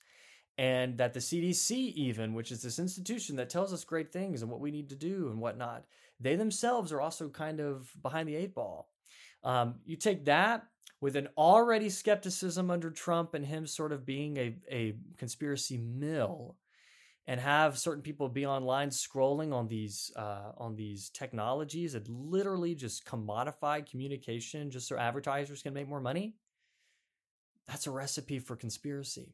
[0.61, 4.51] and that the CDC, even, which is this institution that tells us great things and
[4.51, 5.85] what we need to do and whatnot,
[6.19, 8.87] they themselves are also kind of behind the eight ball.
[9.43, 10.67] Um, you take that
[11.01, 16.57] with an already skepticism under Trump and him sort of being a, a conspiracy mill,
[17.25, 22.75] and have certain people be online scrolling on these uh, on these technologies that literally
[22.75, 26.35] just commodify communication just so advertisers can make more money.
[27.67, 29.33] That's a recipe for conspiracy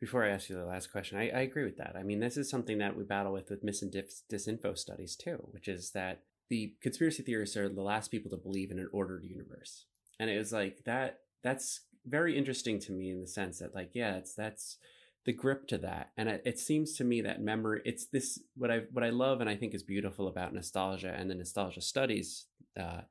[0.00, 1.96] before I ask you the last question, I, I, agree with that.
[1.96, 5.16] I mean, this is something that we battle with with mis and dis- disinfo studies
[5.16, 8.88] too, which is that the conspiracy theorists are the last people to believe in an
[8.92, 9.86] ordered universe,
[10.18, 11.20] and it was like that.
[11.42, 14.78] That's very interesting to me in the sense that, like, yeah, it's that's
[15.24, 17.82] the grip to that, and it, it seems to me that memory.
[17.84, 21.30] It's this what I what I love and I think is beautiful about nostalgia and
[21.30, 22.46] the nostalgia studies
[22.78, 23.02] uh,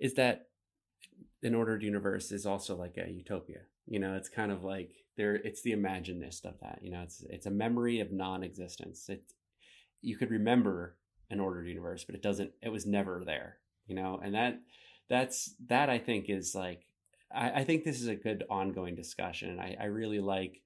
[0.00, 0.48] is that
[1.42, 3.60] an ordered universe is also like a utopia.
[3.86, 7.24] You know, it's kind of like there it's the imaginist of that you know it's
[7.28, 9.08] it's a memory of non-existence.
[9.08, 9.22] It
[10.04, 10.96] you could remember
[11.30, 13.56] an ordered universe but it doesn't it was never there
[13.86, 14.60] you know and that
[15.08, 16.86] that's that i think is like
[17.34, 20.62] i, I think this is a good ongoing discussion and I, I really like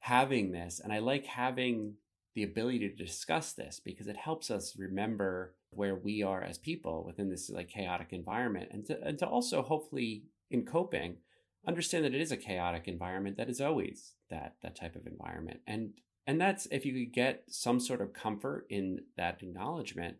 [0.00, 1.94] having this and i like having
[2.34, 7.04] the ability to discuss this because it helps us remember where we are as people
[7.04, 11.16] within this like chaotic environment and to, and to also hopefully in coping
[11.66, 15.60] understand that it is a chaotic environment that is always that that type of environment.
[15.66, 15.92] And
[16.26, 20.16] and that's if you could get some sort of comfort in that acknowledgement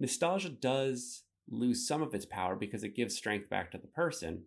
[0.00, 4.44] nostalgia does lose some of its power because it gives strength back to the person.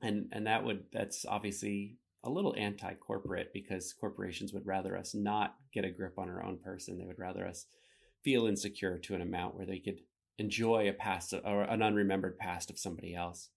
[0.00, 5.56] And and that would that's obviously a little anti-corporate because corporations would rather us not
[5.74, 6.98] get a grip on our own person.
[6.98, 7.66] They would rather us
[8.22, 10.00] feel insecure to an amount where they could
[10.38, 13.50] enjoy a past or an unremembered past of somebody else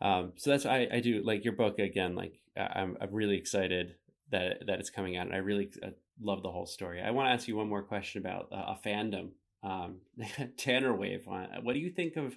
[0.00, 2.14] um, so that's I, I do like your book again.
[2.14, 3.96] Like I'm, I'm really excited
[4.30, 5.90] that that it's coming out, and I really uh,
[6.20, 7.00] love the whole story.
[7.00, 9.30] I want to ask you one more question about uh, a fandom,
[9.62, 9.96] um,
[10.56, 11.26] Tanner Wave.
[11.26, 12.36] What do you think of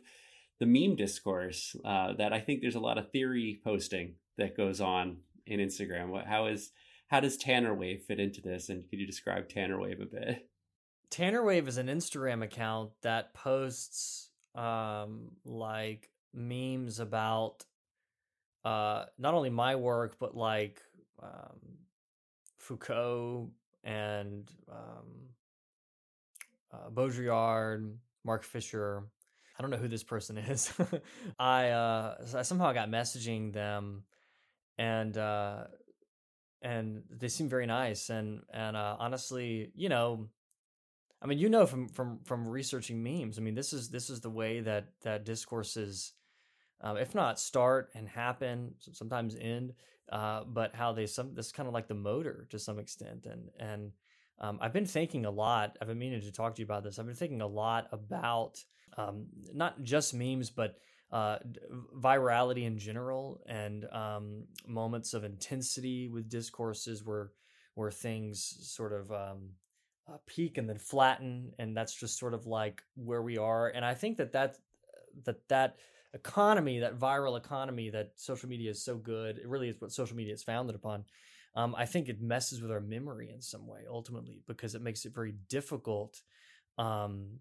[0.60, 1.76] the meme discourse?
[1.84, 6.10] Uh, that I think there's a lot of theory posting that goes on in Instagram.
[6.10, 6.72] What how is
[7.08, 8.70] how does Tanner Wave fit into this?
[8.70, 10.50] And could you describe Tanner Wave a bit?
[11.10, 17.66] Tanner Wave is an Instagram account that posts um, like memes about
[18.66, 20.82] uh, not only my work but like
[21.22, 21.60] um,
[22.58, 23.52] Foucault
[23.84, 25.30] and um,
[26.72, 29.04] uh, Baudrillard, Mark Fisher.
[29.58, 30.74] I don't know who this person is.
[31.40, 34.04] I uh, I somehow got messaging them,
[34.78, 35.66] and uh,
[36.62, 38.10] and they seem very nice.
[38.10, 40.30] And and uh, honestly, you know,
[41.22, 43.38] I mean, you know from from from researching memes.
[43.38, 46.14] I mean, this is this is the way that that discourses,
[46.84, 49.74] um, if not start and happen, sometimes end,
[50.12, 53.26] uh, but how they some this kind of like the motor to some extent.
[53.26, 53.92] And and
[54.40, 55.78] um, I've been thinking a lot.
[55.82, 57.00] I've been meaning to talk to you about this.
[57.00, 58.64] I've been thinking a lot about
[58.98, 60.76] um, not just memes, but
[61.12, 61.38] uh,
[62.00, 67.32] virality in general and um, moments of intensity with discourses where
[67.76, 69.50] where things sort of um,
[70.08, 73.70] uh, peak and then flatten, and that's just sort of like where we are.
[73.70, 74.58] And I think that that
[75.26, 75.78] that that
[76.14, 79.38] economy, that viral economy, that social media is so good.
[79.38, 81.06] It really is what social media is founded upon.
[81.56, 85.06] Um, I think it messes with our memory in some way ultimately because it makes
[85.06, 86.22] it very difficult.
[86.78, 87.40] Um,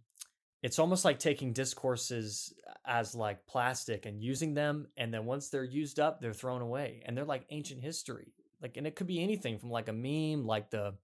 [0.62, 2.55] it's almost like taking discourses
[2.87, 7.03] as like plastic and using them, and then once they're used up, they're thrown away,
[7.05, 8.33] and they're like ancient history.
[8.61, 10.95] Like, and it could be anything from like a meme, like the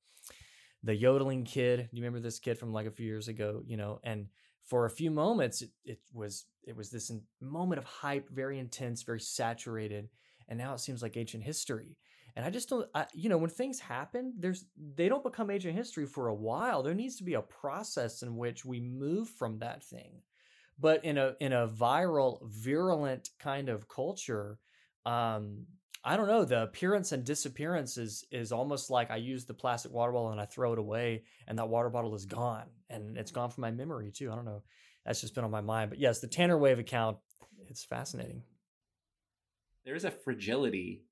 [0.85, 1.89] the yodeling kid.
[1.91, 4.01] Do you remember this kid from like a few years ago, you know?
[4.05, 4.29] And
[4.69, 7.11] for a few moments, it, it was it was this
[7.41, 10.09] moment of hype, very intense, very saturated,
[10.49, 11.97] and now it seems like ancient history.
[12.37, 15.75] And I just don't, I, you know, when things happen, there's they don't become ancient
[15.75, 16.83] history for a while.
[16.83, 20.23] There needs to be a process in which we move from that thing.
[20.79, 24.59] But in a in a viral, virulent kind of culture,
[25.07, 25.65] um,
[26.05, 26.45] I don't know.
[26.45, 30.41] The appearance and disappearance is is almost like I use the plastic water bottle and
[30.41, 33.71] I throw it away, and that water bottle is gone, and it's gone from my
[33.71, 34.31] memory too.
[34.31, 34.63] I don't know.
[35.05, 35.91] That's just been on my mind.
[35.91, 37.19] But yes, the Tanner Wave account,
[37.69, 38.43] it's fascinating.
[39.85, 41.05] There is a fragility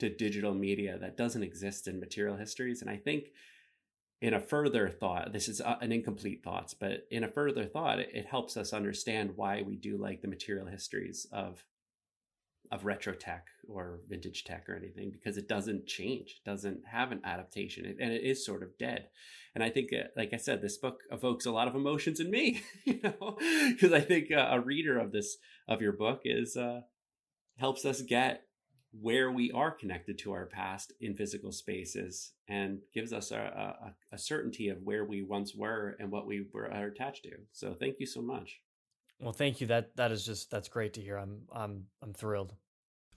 [0.00, 3.26] to digital media that doesn't exist in material histories, and I think
[4.20, 7.98] in a further thought, this is uh, an incomplete thoughts, but in a further thought,
[7.98, 11.64] it, it helps us understand why we do like the material histories of
[12.74, 17.12] of retro tech or vintage tech or anything because it doesn't change it doesn't have
[17.12, 19.06] an adaptation and it is sort of dead
[19.54, 22.28] and i think uh, like i said this book evokes a lot of emotions in
[22.28, 23.38] me you know
[23.70, 25.36] because i think uh, a reader of this
[25.68, 26.80] of your book is uh
[27.58, 28.42] helps us get
[29.00, 34.14] where we are connected to our past in physical spaces and gives us a, a,
[34.14, 38.00] a certainty of where we once were and what we were attached to so thank
[38.00, 38.58] you so much
[39.20, 39.68] well, thank you.
[39.68, 41.16] That that is just that's great to hear.
[41.16, 42.54] I'm I'm I'm thrilled.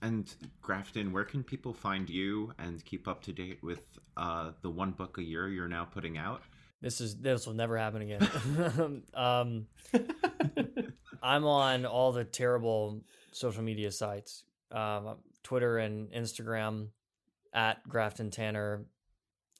[0.00, 0.32] And
[0.62, 3.82] Grafton, where can people find you and keep up to date with
[4.16, 6.42] uh, the one book a year you're now putting out?
[6.80, 9.02] This is this will never happen again.
[9.14, 9.66] um,
[11.22, 13.00] I'm on all the terrible
[13.32, 16.88] social media sites, um, Twitter and Instagram,
[17.52, 18.84] at Grafton Tanner,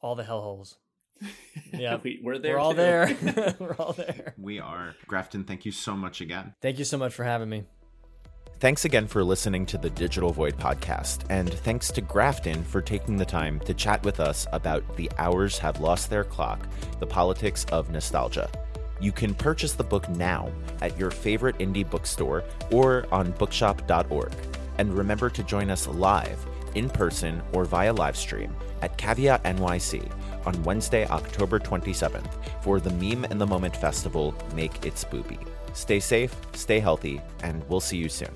[0.01, 0.76] all the hellholes.
[1.72, 2.55] Yeah, we, are there.
[2.55, 2.76] We're all too.
[2.76, 3.57] there.
[3.59, 4.34] we're all there.
[4.39, 4.95] We are.
[5.07, 6.55] Grafton, thank you so much again.
[6.62, 7.64] Thank you so much for having me.
[8.61, 13.16] Thanks again for listening to the Digital Void podcast, and thanks to Grafton for taking
[13.16, 16.66] the time to chat with us about The Hours Have Lost Their Clock
[16.98, 18.50] The Politics of Nostalgia.
[19.00, 20.50] You can purchase the book now
[20.80, 22.42] at your favorite indie bookstore
[22.72, 24.32] or on bookshop.org.
[24.78, 26.44] And remember to join us live,
[26.74, 30.11] in person, or via live stream at Caveat NYC
[30.44, 32.28] on Wednesday, October 27th
[32.64, 35.46] for the Meme in the Moment Festival Make It Spoopy.
[35.74, 38.34] Stay safe, stay healthy, and we'll see you soon.